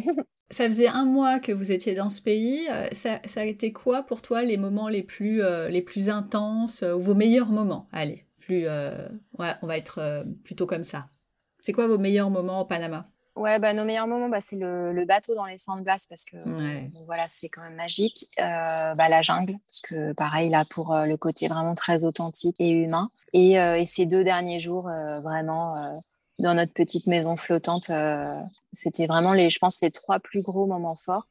[0.50, 2.68] ça faisait un mois que vous étiez dans ce pays.
[2.94, 7.00] Ça, ça a été quoi pour toi les moments les plus, les plus intenses, ou
[7.00, 7.88] vos meilleurs moments?
[7.94, 11.08] Allez, plus, ouais, on va être plutôt comme ça.
[11.60, 13.08] C'est quoi vos meilleurs moments au Panama?
[13.38, 16.26] Ouais, bah, nos meilleurs moments, bah, c'est le, bateau dans les sangs de glace parce
[16.26, 16.38] que
[17.06, 18.26] voilà, c'est quand même magique.
[18.40, 22.56] Euh, bah, la jungle, parce que pareil, là, pour euh, le côté vraiment très authentique
[22.60, 23.08] et humain.
[23.34, 24.84] Et, euh, et ces deux derniers jours,
[25.24, 25.94] vraiment,
[26.40, 27.90] dans notre petite maison flottante,
[28.74, 31.28] c'était vraiment, les, je pense, les trois plus gros moments forts.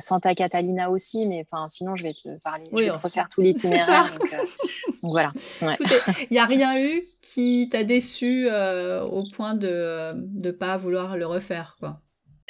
[0.00, 3.40] Santa Catalina aussi, mais enfin, sinon, je vais te parler, je vais te refaire tout
[3.42, 4.10] l'itinéraire.
[5.04, 5.32] donc, voilà.
[5.60, 11.18] Il n'y a rien eu qui t'a déçu euh, au point de ne pas vouloir
[11.18, 12.00] le refaire quoi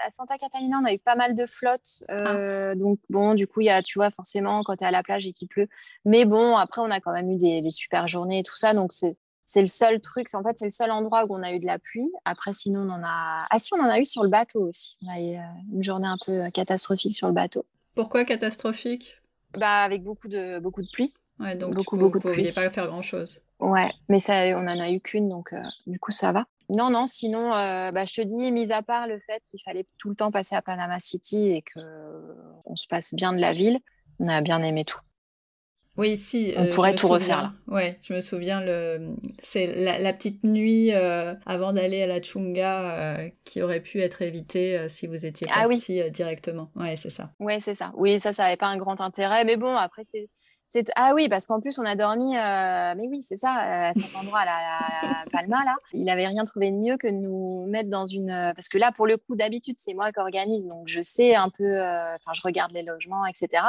[0.05, 2.05] à Santa Catalina, on a eu pas mal de flottes.
[2.11, 2.75] Euh, ah.
[2.75, 5.03] Donc, bon, du coup, il y a, tu vois, forcément, quand tu es à la
[5.03, 5.69] plage et qu'il pleut.
[6.05, 8.75] Mais bon, après, on a quand même eu des, super journées et tout ça.
[8.75, 10.27] Donc, c'est le seul truc.
[10.35, 12.11] En fait, c'est le seul endroit où on a eu de la pluie.
[12.25, 13.47] Après, sinon, on en a.
[13.49, 14.97] Ah, si, on en a eu sur le bateau aussi.
[15.07, 15.41] On a eu euh,
[15.73, 17.65] une journée un peu catastrophique sur le bateau.
[17.95, 19.23] Pourquoi catastrophique?
[19.57, 21.15] Bah, Avec beaucoup de, beaucoup de pluie.
[21.41, 22.53] Ouais, donc beaucoup, beaucoup de pluie.
[22.55, 23.41] pas faire grand-chose.
[23.61, 26.47] Ouais, mais ça, on en a eu qu'une, donc euh, du coup, ça va.
[26.69, 29.87] Non, non, sinon, euh, bah, je te dis, mis à part le fait qu'il fallait
[29.99, 33.79] tout le temps passer à Panama City et qu'on se passe bien de la ville,
[34.19, 35.01] on a bien aimé tout.
[35.97, 36.53] Oui, si.
[36.57, 37.53] On pourrait tout refaire là.
[37.69, 43.63] Ouais, je me souviens le, c'est la, petite nuit avant d'aller à la Chunga qui
[43.63, 46.71] aurait pu être évitée si vous étiez ah parti directement.
[46.75, 47.31] Ouais, c'est ça.
[47.39, 47.93] Ouais, c'est ça.
[47.95, 50.29] Oui, ça, ça n'avait pas un grand intérêt, mais bon, après c'est
[50.97, 53.95] ah oui, parce qu'en plus, on a dormi, euh, mais oui, c'est ça, euh, à
[53.95, 55.77] cet endroit, à Palma, là.
[55.93, 58.31] Il n'avait rien trouvé de mieux que de nous mettre dans une.
[58.31, 61.35] Euh, parce que là, pour le coup, d'habitude, c'est moi qui organise, donc je sais
[61.35, 63.63] un peu, enfin, je regarde les logements, etc.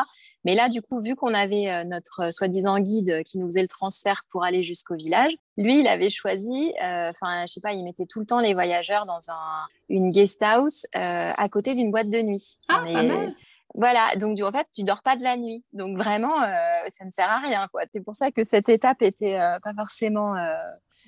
[0.43, 4.23] Mais là, du coup, vu qu'on avait notre soi-disant guide qui nous faisait le transfert
[4.29, 8.19] pour aller jusqu'au village, lui, il avait choisi, enfin, je sais pas, il mettait tout
[8.19, 12.57] le temps les voyageurs dans un, une guest house à côté d'une boîte de nuit.
[12.67, 13.35] Ah, pas mal.
[13.77, 15.63] Voilà, donc en fait, tu dors pas de la nuit.
[15.73, 16.47] Donc vraiment, euh,
[16.89, 17.67] ça ne sert à rien.
[17.93, 20.33] C'est pour ça que cette étape était euh, pas forcément.
[20.35, 20.55] Euh,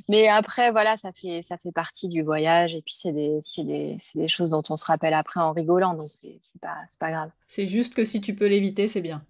[0.10, 2.76] mais après, voilà, ça fait, ça fait partie du voyage.
[2.76, 5.94] Et puis, c'est des, des, des, choses dont on se rappelle après en rigolant.
[5.94, 7.30] Donc, c'est pas, pas grave.
[7.48, 9.24] C'est juste que si tu peux l'éviter, c'est bien.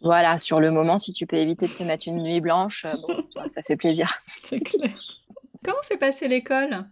[0.00, 2.86] Voilà, sur le moment, si tu peux éviter de te mettre une nuit blanche,
[3.48, 4.18] ça fait plaisir.
[4.26, 4.98] c'est clair.
[5.62, 6.86] Comment s'est passée l'école?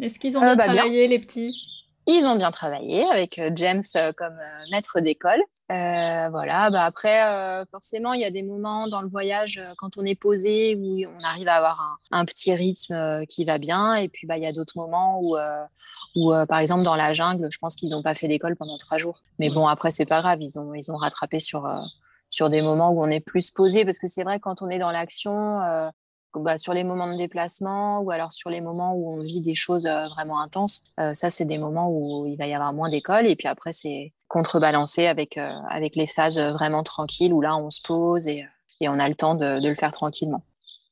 [0.00, 1.73] Est-ce qu'ils ont bien bah, travaillé, les petits?
[2.06, 5.42] Ils ont bien travaillé avec euh, James euh, comme euh, maître d'école.
[5.68, 10.14] voilà, bah après, forcément, il y a des moments dans le voyage quand on est
[10.14, 13.94] posé où on arrive à avoir un, petit rythme qui va bien.
[13.94, 15.36] Et puis, bah, il y a d'autres moments où,
[16.16, 18.98] où par exemple, dans la jungle, je pense qu'ils n'ont pas fait d'école pendant trois
[18.98, 19.22] jours.
[19.38, 21.66] Mais bon, après, c'est pas grave, ils ont, ils ont rattrapé sur,
[22.28, 23.86] sur des moments où on est plus posé.
[23.86, 25.60] Parce que c'est vrai, quand on est dans l'action,
[26.40, 29.54] bah, sur les moments de déplacement ou alors sur les moments où on vit des
[29.54, 32.88] choses euh, vraiment intenses, euh, ça, c'est des moments où il va y avoir moins
[32.88, 33.26] d'école.
[33.26, 37.70] Et puis après, c'est contrebalancé avec, euh, avec les phases vraiment tranquilles où là, on
[37.70, 38.44] se pose et,
[38.80, 40.42] et on a le temps de, de, le faire tranquillement.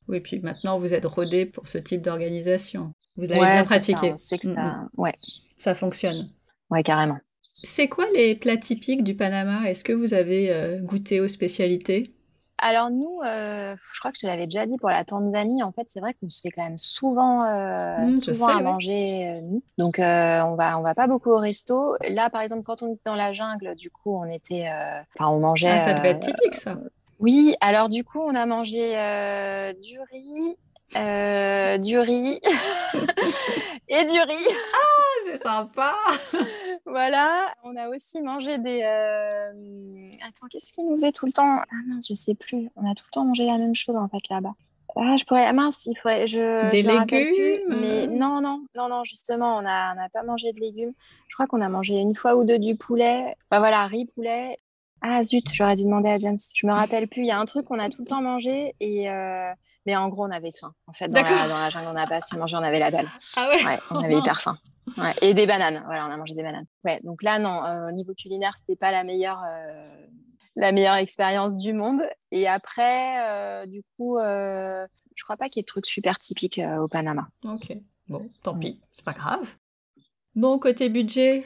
[0.07, 2.93] Oui, puis maintenant, vous êtes rodé pour ce type d'organisation.
[3.15, 4.13] Vous l'avez bien pratiqué.
[4.17, 5.13] Ça, que ça, ouais.
[5.57, 6.29] ça fonctionne.
[6.69, 7.19] Ouais, carrément.
[7.63, 9.69] C'est quoi les plats typiques du Panama?
[9.69, 12.13] Est-ce que vous avez goûté aux spécialités?
[12.57, 15.85] Alors nous, euh, je crois que je l'avais déjà dit pour la Tanzanie, en fait,
[15.89, 19.63] c'est vrai qu'on se fait quand même souvent, euh, mmh, souvent à manger euh, nous.
[19.77, 21.95] Donc on va, on va pas beaucoup au resto.
[22.07, 24.67] Là, par exemple, quand on était dans la jungle, du coup, on était,
[25.15, 25.71] enfin, on mangeait.
[25.71, 26.77] Ah, ça devait être typique, ça.
[27.19, 28.91] Oui, alors du coup, on a mangé
[29.81, 30.55] du riz,
[30.91, 32.39] du riz
[33.87, 34.47] et du riz.
[34.73, 35.95] Ah, c'est sympa.
[36.85, 38.81] voilà, on a aussi mangé des.
[38.83, 41.59] Euh, attends, qu'est-ce qu'il nous faisait tout le temps?
[41.59, 42.69] Ah mince, je sais plus.
[42.75, 44.53] On a tout le temps mangé la même chose en fait là-bas.
[44.95, 45.45] Ah, je pourrais.
[45.45, 46.27] Ah, mince, il faudrait.
[46.27, 47.79] Je, des légumes?
[47.81, 50.93] Mais non, non, non, non, justement, on n'a on a pas mangé de légumes.
[51.27, 53.35] Je crois qu'on a mangé une fois ou deux du poulet.
[53.49, 54.57] Bah voilà, riz, poulet.
[55.05, 56.37] Ah zut, j'aurais dû demander à James.
[56.55, 57.23] Je me rappelle plus.
[57.23, 59.09] Il y a un truc qu'on a tout le temps mangé et.
[59.09, 59.51] Euh,
[59.85, 60.73] mais en gros, on avait faim.
[60.87, 62.89] En fait, dans, la, dans la, jungle, on n'a pas assez mangé, on avait la
[62.89, 63.09] dalle.
[63.35, 64.57] Ah ouais, ouais On avait hyper faim.
[64.97, 65.83] Ouais, et des bananes.
[65.85, 66.67] Voilà, on a mangé des bananes.
[66.85, 70.07] Ouais, donc là, non, euh, au niveau culinaire, c'était pas la meilleure, euh,
[70.55, 72.01] la meilleure expérience du monde.
[72.31, 76.87] Et après, du coup, je crois pas qu'il y ait de trucs super typiques au
[76.87, 77.27] Panama.
[77.43, 77.75] Ok,
[78.07, 79.53] bon, tant pis, c'est pas grave.
[80.35, 81.45] Bon, côté budget,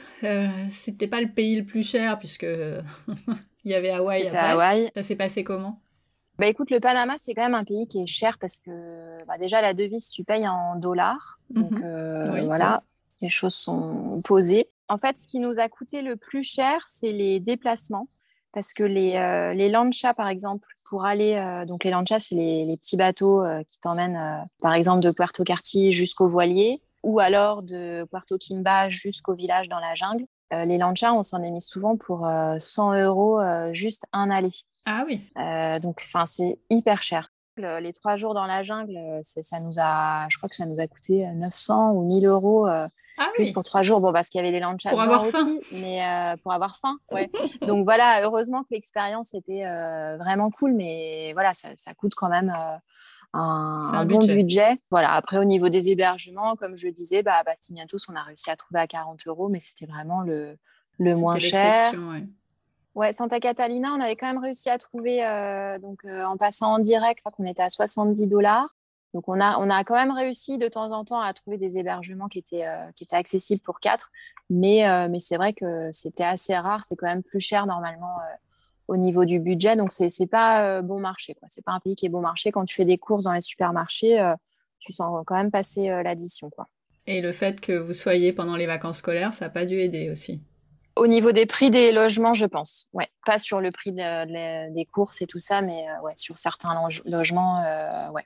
[0.72, 2.46] c'était pas le pays le plus cher puisque
[3.64, 4.22] il y avait Hawaï.
[4.22, 4.90] C'était Hawaï.
[4.94, 5.80] Ça s'est passé comment?
[6.38, 9.38] Bah écoute, le Panama, c'est quand même un pays qui est cher parce que bah,
[9.38, 11.38] déjà la devise, tu payes en dollars.
[11.50, 12.44] Donc mhm.
[12.44, 12.82] voilà,
[13.20, 14.68] les choses sont posées.
[14.88, 18.08] En fait, ce qui nous a coûté le plus cher, c'est les déplacements.
[18.52, 21.34] Parce que les, euh, les lanchas, par exemple, pour aller.
[21.34, 25.44] Euh, donc, les lanchas, c'est les, petits bateaux euh, qui t'emmènent, par exemple, de Puerto
[25.44, 30.24] Carti jusqu'au voilier ou alors de Puerto Kimba jusqu'au village dans la jungle.
[30.52, 32.28] les lanchas, on s'en est mis souvent pour
[32.58, 33.40] 100 euros
[33.72, 34.52] juste un aller.
[34.86, 35.20] Ah oui.
[35.80, 37.30] donc, c'est hyper cher.
[37.56, 40.86] Les trois jours dans la jungle, ça nous a, je crois que ça nous a
[40.86, 42.66] coûté 900 ou 1000 euros
[43.18, 45.56] ah plus pour trois jours, bon, parce qu'il y avait les lanchas pour avoir faim.
[45.58, 47.28] aussi, mais euh, pour avoir faim, ouais.
[47.62, 52.28] Donc voilà, heureusement que l'expérience était euh, vraiment cool, mais voilà, ça, ça coûte quand
[52.28, 52.76] même euh,
[53.34, 54.78] un, bon budget.
[54.90, 58.22] Voilà, après au niveau des hébergements, comme je le disais, bah, à Bastimiatos, on a
[58.22, 60.56] réussi à trouver à 40 euros, mais c'était vraiment le,
[60.98, 61.92] le moins cher.
[61.94, 62.26] Ouais.
[62.94, 63.12] ouais.
[63.12, 65.18] Santa Catalina, on avait quand même réussi à trouver,
[65.80, 68.74] donc en passant en direct, qu'on était à 70 dollars.
[69.14, 71.78] Donc, on a, on a quand même réussi de temps en temps à trouver des
[71.78, 74.10] hébergements qui étaient, euh, qui étaient accessibles pour quatre.
[74.50, 76.84] Mais, euh, mais c'est vrai que c'était assez rare.
[76.84, 78.34] C'est quand même plus cher normalement euh,
[78.88, 79.76] au niveau du budget.
[79.76, 81.36] Donc, c'est n'est pas bon marché.
[81.48, 82.50] Ce n'est pas un pays qui est bon marché.
[82.50, 84.34] Quand tu fais des courses dans les supermarchés,
[84.80, 86.50] tu sens quand même passer l'addition.
[87.06, 90.10] Et le fait que vous soyez pendant les vacances scolaires, ça n'a pas dû aider
[90.10, 90.42] aussi?
[90.96, 92.88] Au niveau des prix des logements, je pense.
[92.92, 96.74] Ouais, pas sur le prix des courses et tout ça, mais ouais, sur certains
[97.04, 97.62] logements,
[98.12, 98.24] ouais,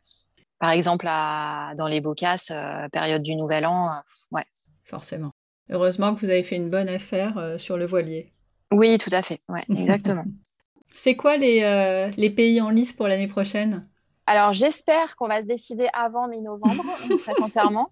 [0.63, 4.01] par exemple, dans les Bocasses, euh, période du Nouvel An, euh,
[4.31, 4.45] ouais.
[4.85, 5.33] Forcément.
[5.71, 8.33] Heureusement que vous avez fait une bonne affaire euh, sur le voilier.
[8.71, 9.41] Oui, tout à fait.
[9.49, 10.25] Ouais, exactement.
[10.93, 13.89] C'est quoi les, les pays en lice pour l'année prochaine?
[14.27, 16.85] Alors j'espère qu'on va se décider avant mi-novembre,
[17.19, 17.91] très sincèrement.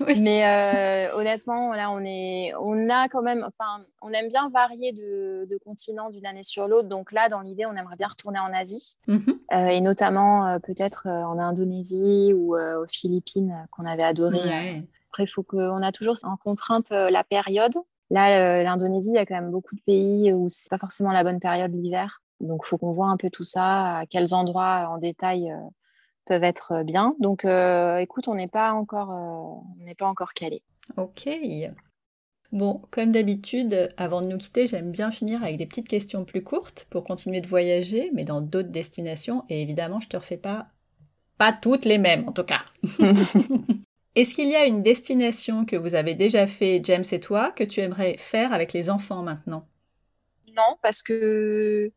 [0.00, 4.92] Mais euh, honnêtement, là, on est, on a quand même, enfin, on aime bien varier
[4.92, 6.88] de, de continents d'une année sur l'autre.
[6.88, 9.38] Donc là, dans l'idée, on aimerait bien retourner en Asie mhm.
[9.52, 14.40] euh, et notamment euh, peut-être en Indonésie ou aux Philippines qu'on avait adoré.
[15.10, 17.74] Après, il faut qu'on a toujours en contrainte la période.
[18.10, 21.22] Là, l'Indonésie, il y a quand même beaucoup de pays où c'est pas forcément la
[21.22, 22.21] bonne période l'hiver.
[22.42, 25.52] Donc, il faut qu'on voit un peu tout ça, à quels endroits en détail
[26.26, 27.14] peuvent être euh, bien.
[27.18, 30.62] Donc, euh, écoute, on n'est pas encore, euh, on n'est pas encore calé.
[30.96, 31.28] Ok.
[32.52, 36.42] Bon, comme d'habitude, avant de nous quitter, j'aime bien finir avec des petites questions plus
[36.42, 39.44] courtes pour continuer de voyager, mais dans d'autres destinations.
[39.48, 40.66] Et évidemment, je te refais pas,
[41.38, 42.62] pas toutes les mêmes en tout cas.
[44.14, 47.64] Est-ce qu'il y a une destination que vous avez déjà fait, James et toi, que
[47.64, 49.66] tu aimerais faire avec les enfants maintenant?
[50.54, 51.90] Non, parce que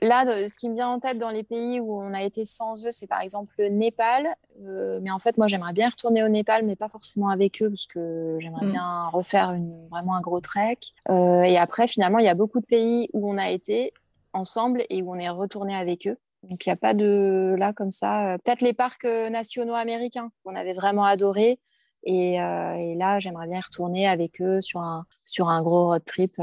[0.00, 2.86] Là, ce qui me vient en tête dans les pays où on a été sans
[2.86, 4.28] eux, c'est par exemple le Népal.
[4.64, 7.68] Euh, mais en fait, moi, j'aimerais bien retourner au Népal, mais pas forcément avec eux,
[7.68, 8.70] parce que j'aimerais mm.
[8.70, 9.56] bien refaire
[9.90, 10.78] vraiment un gros trek.
[11.10, 13.92] Euh, et après, finalement, il y a beaucoup de pays où on a été
[14.32, 16.16] ensemble et où on est retourné avec eux.
[16.44, 18.34] Donc, il n'y a pas de là comme ça.
[18.34, 21.58] Euh, peut-être les parcs nationaux américains qu'on avait vraiment adorés.
[22.04, 26.04] Et, et là, j'aimerais bien y retourner avec eux sur un, sur un gros road
[26.04, 26.40] trip.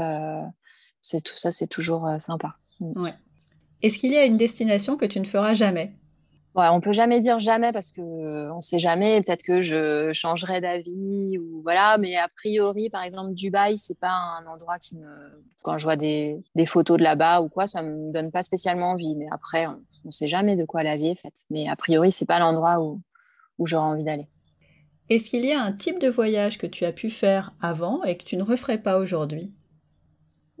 [1.00, 2.56] c'est tout ça, c'est toujours sympa.
[2.80, 3.02] Mm.
[3.02, 3.14] Ouais.
[3.82, 5.92] Est-ce qu'il y a une destination que tu ne feras jamais?
[6.56, 9.20] Ouais, On peut jamais dire jamais parce que euh, on sait jamais.
[9.20, 11.98] Peut-être que je changerai d'avis ou voilà.
[11.98, 15.06] Mais a priori, par exemple, Dubaï, c'est pas un endroit qui me.
[15.62, 19.14] Quand je vois des, photos de là-bas ou quoi, ça me donne pas spécialement envie.
[19.16, 21.44] Mais après, on, ne sait jamais de quoi la vie est faite.
[21.50, 23.02] Mais a priori, c'est pas l'endroit où,
[23.58, 24.28] où j'aurais envie d'aller.
[25.10, 28.16] Est-ce qu'il y a un type de voyage que tu as pu faire avant et
[28.16, 29.52] que tu ne referais pas aujourd'hui?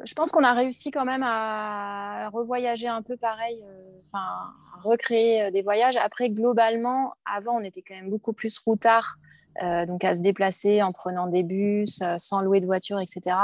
[0.04, 5.44] Je pense qu'on a réussi quand même à revoyager un peu pareil, euh, enfin, recréer
[5.44, 5.96] euh, des voyages.
[5.96, 9.16] Après, globalement, avant, on était quand même beaucoup plus routard,
[9.62, 13.36] euh, donc à se déplacer en prenant des bus, sans louer de voiture, etc.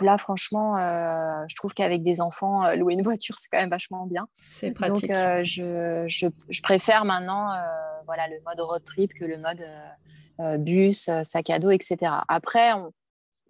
[0.00, 4.28] Là, franchement, je trouve qu'avec des enfants, louer une voiture, c'est quand même vachement bien.
[4.42, 5.10] C'est pratique.
[5.10, 7.50] Donc, je, je, je, préfère maintenant
[8.06, 9.62] voilà, le mode road trip que le mode
[10.62, 12.12] bus, sac à dos, etc.
[12.28, 12.92] Après, on,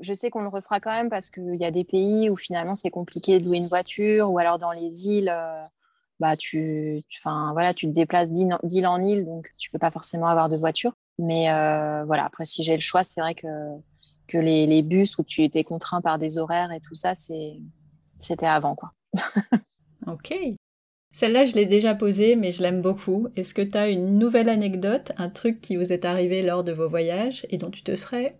[0.01, 2.75] je sais qu'on le refera quand même parce qu'il y a des pays où finalement
[2.75, 5.65] c'est compliqué de louer une voiture ou alors dans les îles, euh,
[6.21, 10.49] bah tu, voilà, tu te déplaces d'île en île donc tu peux pas forcément avoir
[10.49, 10.93] de voiture.
[11.19, 13.47] Mais euh, voilà, après si j'ai le choix, c'est vrai que,
[14.27, 18.47] que les, les, bus où tu étais contraint par des horaires et tout ça, c'était
[18.47, 18.93] avant quoi.
[20.07, 20.35] ok.
[21.11, 23.29] Celle-là, je l'ai déjà posée, mais je l'aime beaucoup.
[23.37, 26.73] Est-ce que tu as une nouvelle anecdote, un truc qui vous est arrivé lors de
[26.73, 28.37] vos voyages et dont tu te serais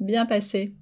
[0.00, 0.74] bien passé?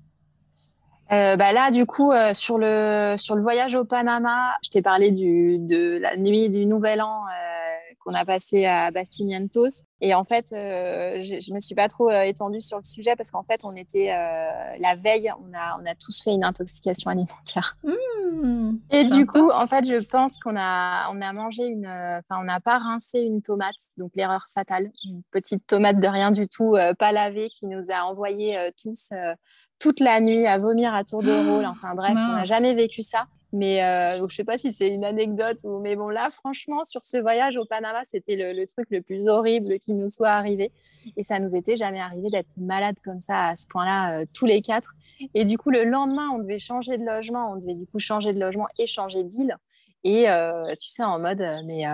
[1.11, 4.83] Euh, bah là, du coup, euh, sur, le, sur le voyage au Panama, je t'ai
[4.83, 9.85] parlé du, de la nuit du Nouvel An euh, qu'on a passé à Bastimientos.
[10.01, 13.43] Et en fait, je, je me suis pas trop étendue sur le sujet parce qu'en
[13.43, 17.77] fait, on était la veille, on a, on a tous fait une intoxication alimentaire.
[17.83, 22.41] Mmh, et du coup, en fait, je pense qu'on a, on a mangé une, enfin,
[22.41, 26.47] on n'a pas rincé une tomate, donc l'erreur fatale, une petite tomate de rien du
[26.47, 29.11] tout, pas lavée, qui nous a envoyé tous
[29.79, 31.65] toute la nuit à vomir à tour de rôle.
[31.65, 33.27] Enfin bref, on n'a jamais vécu ça.
[33.53, 37.03] Mais euh, je sais pas si c'est une anecdote ou mais bon là franchement sur
[37.03, 40.71] ce voyage au Panama c'était le, truc le plus horrible qui nous soit arrivé.
[41.17, 44.45] Et ça nous était jamais arrivé d'être malade comme ça à ce point-là euh, tous
[44.45, 44.93] les quatre.
[45.33, 47.53] Et du coup le lendemain on devait changer de logement.
[47.53, 49.57] On devait du coup changer de logement et changer d'île.
[50.05, 51.85] Et euh, tu sais en mode mais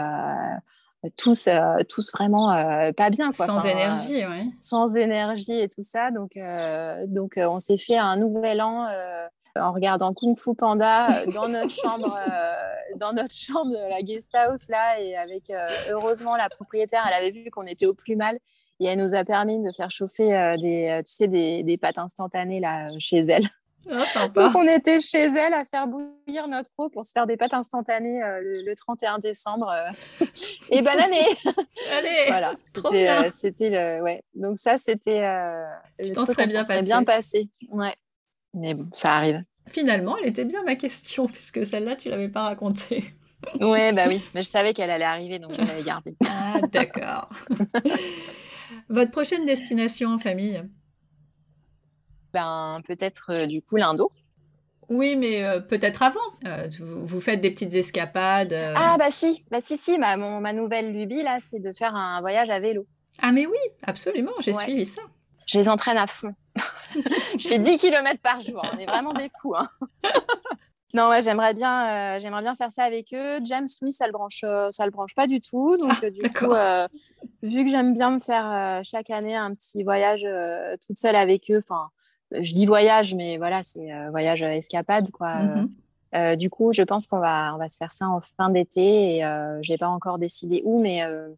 [1.16, 3.32] tous, euh, tous vraiment euh, pas bien.
[3.32, 3.46] Quoi.
[3.46, 4.46] Sans énergie, ouais.
[4.58, 6.10] Sans énergie et tout ça.
[6.10, 8.86] Donc, euh, donc on s'est fait un nouvel an
[9.56, 12.18] en regardant Kung Fu Panda dans notre chambre,
[12.96, 15.52] dans notre chambre de la guest house là, et avec
[15.88, 18.38] heureusement la propriétaire, elle avait vu qu'on était au plus mal
[18.80, 22.58] et elle nous a permis de faire chauffer des, tu sais, des, des pâtes instantanées
[22.58, 23.44] là chez elle.
[23.90, 27.36] Ah, Donc on était chez elle à faire bouillir notre eau pour se faire des
[27.36, 29.70] pâtes instantanées euh, le, 31 décembre.
[29.70, 30.24] Euh.
[30.70, 31.26] et bonne année
[31.92, 34.02] Allez Voilà, c'était, euh, c'était le...
[34.02, 34.22] ouais.
[34.34, 35.20] Donc ça, c'était
[35.98, 36.82] le truc bien, passé.
[36.84, 37.48] bien passé.
[37.70, 37.94] Ouais.
[38.54, 39.42] Mais bon, ça arrive.
[39.66, 43.04] Finalement, elle était bien ma question, puisque celle-là, tu l'avais pas racontée.
[43.60, 46.16] ouais, bah oui, mais je savais qu'elle allait arriver, donc je l'avais gardée.
[46.28, 47.30] ah, d'accord.
[48.88, 50.62] Votre prochaine destination en famille?
[52.34, 54.10] Ben, peut-être euh, du coup l'Indo.
[54.90, 56.18] Oui, mais euh, peut-être avant.
[56.46, 58.54] Euh, vous, faites des petites escapades.
[58.76, 59.96] Ah bah si, bah si si.
[59.98, 62.86] Ma, ma nouvelle lubie là, c'est de faire un voyage à vélo.
[63.22, 63.56] Ah mais oui,
[63.86, 64.32] absolument.
[64.40, 65.00] J'ai suivi ça.
[65.46, 66.34] Je les entraîne à fond.
[67.38, 68.62] je fais 10 km par jour.
[68.74, 69.54] On est vraiment des fous.
[69.56, 69.68] Hein.
[70.92, 73.40] Non, ouais, j'aimerais bien, j'aimerais bien faire ça avec eux.
[73.42, 75.76] James, lui, ça le branche, ça le branche pas du tout.
[75.76, 76.54] Donc, Ah, du coup,
[77.42, 80.24] vu que j'aime bien me faire chaque année un petit voyage
[80.86, 81.90] toute seule avec eux, enfin,
[82.40, 85.34] je dis voyage, mais voilà, c'est voyage escapade, quoi.
[85.36, 85.70] Mhm.
[86.14, 89.16] Euh, du coup, je pense qu'on va, on va se faire ça en fin d'été
[89.16, 91.28] et euh, j'ai pas encore décidé où, mais euh,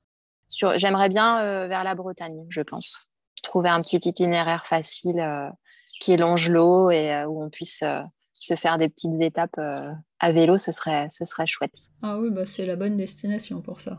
[0.49, 3.09] sur, j'aimerais bien euh, vers la Bretagne, je pense.
[3.43, 5.49] Trouver un petit itinéraire facile euh,
[6.01, 9.93] qui longe l'eau et euh, où on puisse euh, se faire des petites étapes euh,
[10.21, 11.79] à vélo, ce serait, ce serait chouette.
[12.03, 13.99] Ah oui, bah c'est la bonne destination pour ça.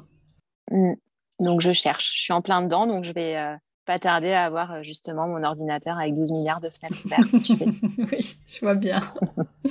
[0.70, 0.94] Mm.
[1.40, 3.56] Donc je cherche, je suis en plein dedans, donc je vais euh,
[3.88, 7.54] pas tarder à avoir euh, justement mon ordinateur avec 12 milliards de fenêtres ouvertes, tu
[7.54, 7.66] sais.
[8.12, 9.02] oui, je vois bien.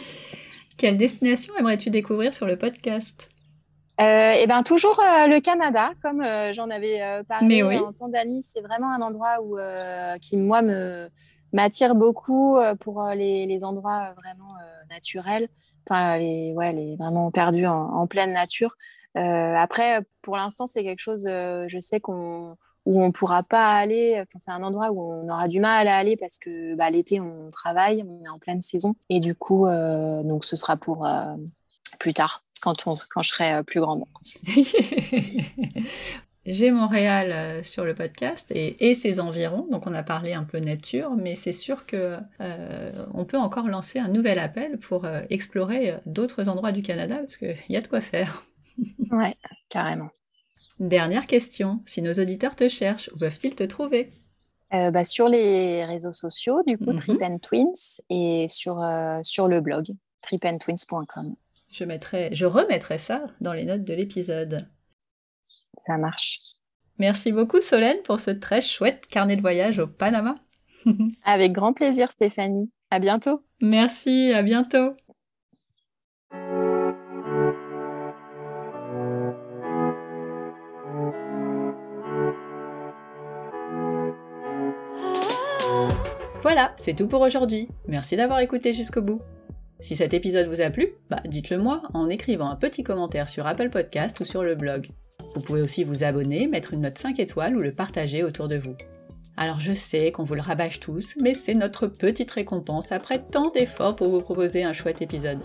[0.76, 3.28] Quelle destination aimerais-tu découvrir sur le podcast?
[3.98, 7.78] Euh, et ben toujours euh, le Canada, comme euh, j'en avais parlé Mais oui.
[7.78, 9.56] en Tanzanie, c'est vraiment un endroit où
[10.20, 11.08] qui moi me
[11.52, 14.54] m'attire beaucoup pour les, les endroits vraiment
[14.90, 15.48] naturels,
[15.88, 18.76] enfin les ouais les vraiment perdus en, en pleine nature.
[19.14, 24.14] Après, pour l'instant, c'est quelque chose, je sais qu'on où on pourra pas aller.
[24.22, 27.20] Enfin, c'est un endroit où on aura du mal à aller parce que bah, l'été
[27.20, 31.06] on travaille, on est en pleine saison et du coup, euh, donc ce sera pour
[31.06, 31.34] euh,
[31.98, 34.04] plus tard quand on quand je serai euh, plus grande.
[36.46, 40.60] J'ai Montréal sur le podcast et, et ses environs, donc on a parlé un peu
[40.60, 45.96] nature, mais c'est sûr que euh, on peut encore lancer un nouvel appel pour explorer
[46.06, 48.44] d'autres endroits du Canada parce qu'il y a de quoi faire.
[49.10, 49.34] Ouais,
[49.70, 50.10] carrément.
[50.78, 54.12] Dernière question, si nos auditeurs te cherchent, où peuvent-ils te trouver?
[54.74, 56.96] Euh, bah, sur les réseaux sociaux, du coup, Mhm.
[56.96, 59.86] Trip and Twins, et sur, euh, sur le blog,
[60.22, 61.34] tripandtwins.com.
[61.72, 64.68] je, mettrai, je remettrai ça dans les notes de l'épisode.
[65.78, 66.38] Ça marche.
[66.98, 70.34] Merci beaucoup Solène pour ce très chouette carnet de voyage au Panama.
[71.24, 72.70] Avec grand plaisir, Stéphanie.
[72.90, 73.42] À bientôt.
[73.60, 74.92] Merci, à bientôt.
[86.46, 87.66] Voilà, c'est tout pour aujourd'hui.
[87.88, 89.20] Merci d'avoir écouté jusqu'au bout.
[89.80, 93.48] Si cet épisode vous a plu, bah dites-le moi en écrivant un petit commentaire sur
[93.48, 94.90] Apple Podcast ou sur le blog.
[95.34, 98.58] Vous pouvez aussi vous abonner, mettre une note 5 étoiles ou le partager autour de
[98.58, 98.76] vous.
[99.36, 103.50] Alors je sais qu'on vous le rabâche tous, mais c'est notre petite récompense après tant
[103.50, 105.40] d'efforts pour vous proposer un chouette épisode.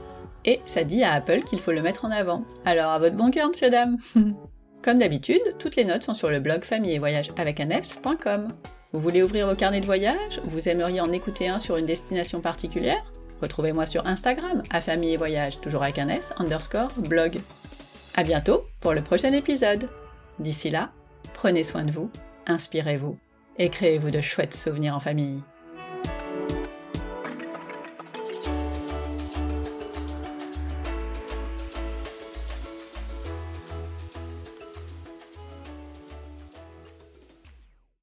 [0.46, 2.46] Et ça dit à Apple qu'il faut le mettre en avant.
[2.64, 3.98] Alors à votre bon cœur, monsieur dame
[4.84, 7.70] Comme d'habitude, toutes les notes sont sur le blog famille et voyage avec un.
[8.94, 10.42] Vous voulez ouvrir vos carnets de voyage?
[10.44, 13.02] Vous aimeriez en écouter un sur une destination particulière?
[13.42, 17.40] Retrouvez-moi sur Instagram, à famille et voyage, toujours avec un s, underscore, blog.
[18.16, 19.88] À bientôt pour le prochain épisode.
[20.40, 20.90] D'ici là,
[21.34, 22.12] prenez soin de vous,
[22.48, 23.18] inspirez-vous
[23.58, 25.42] et créez-vous de chouettes souvenirs en famille.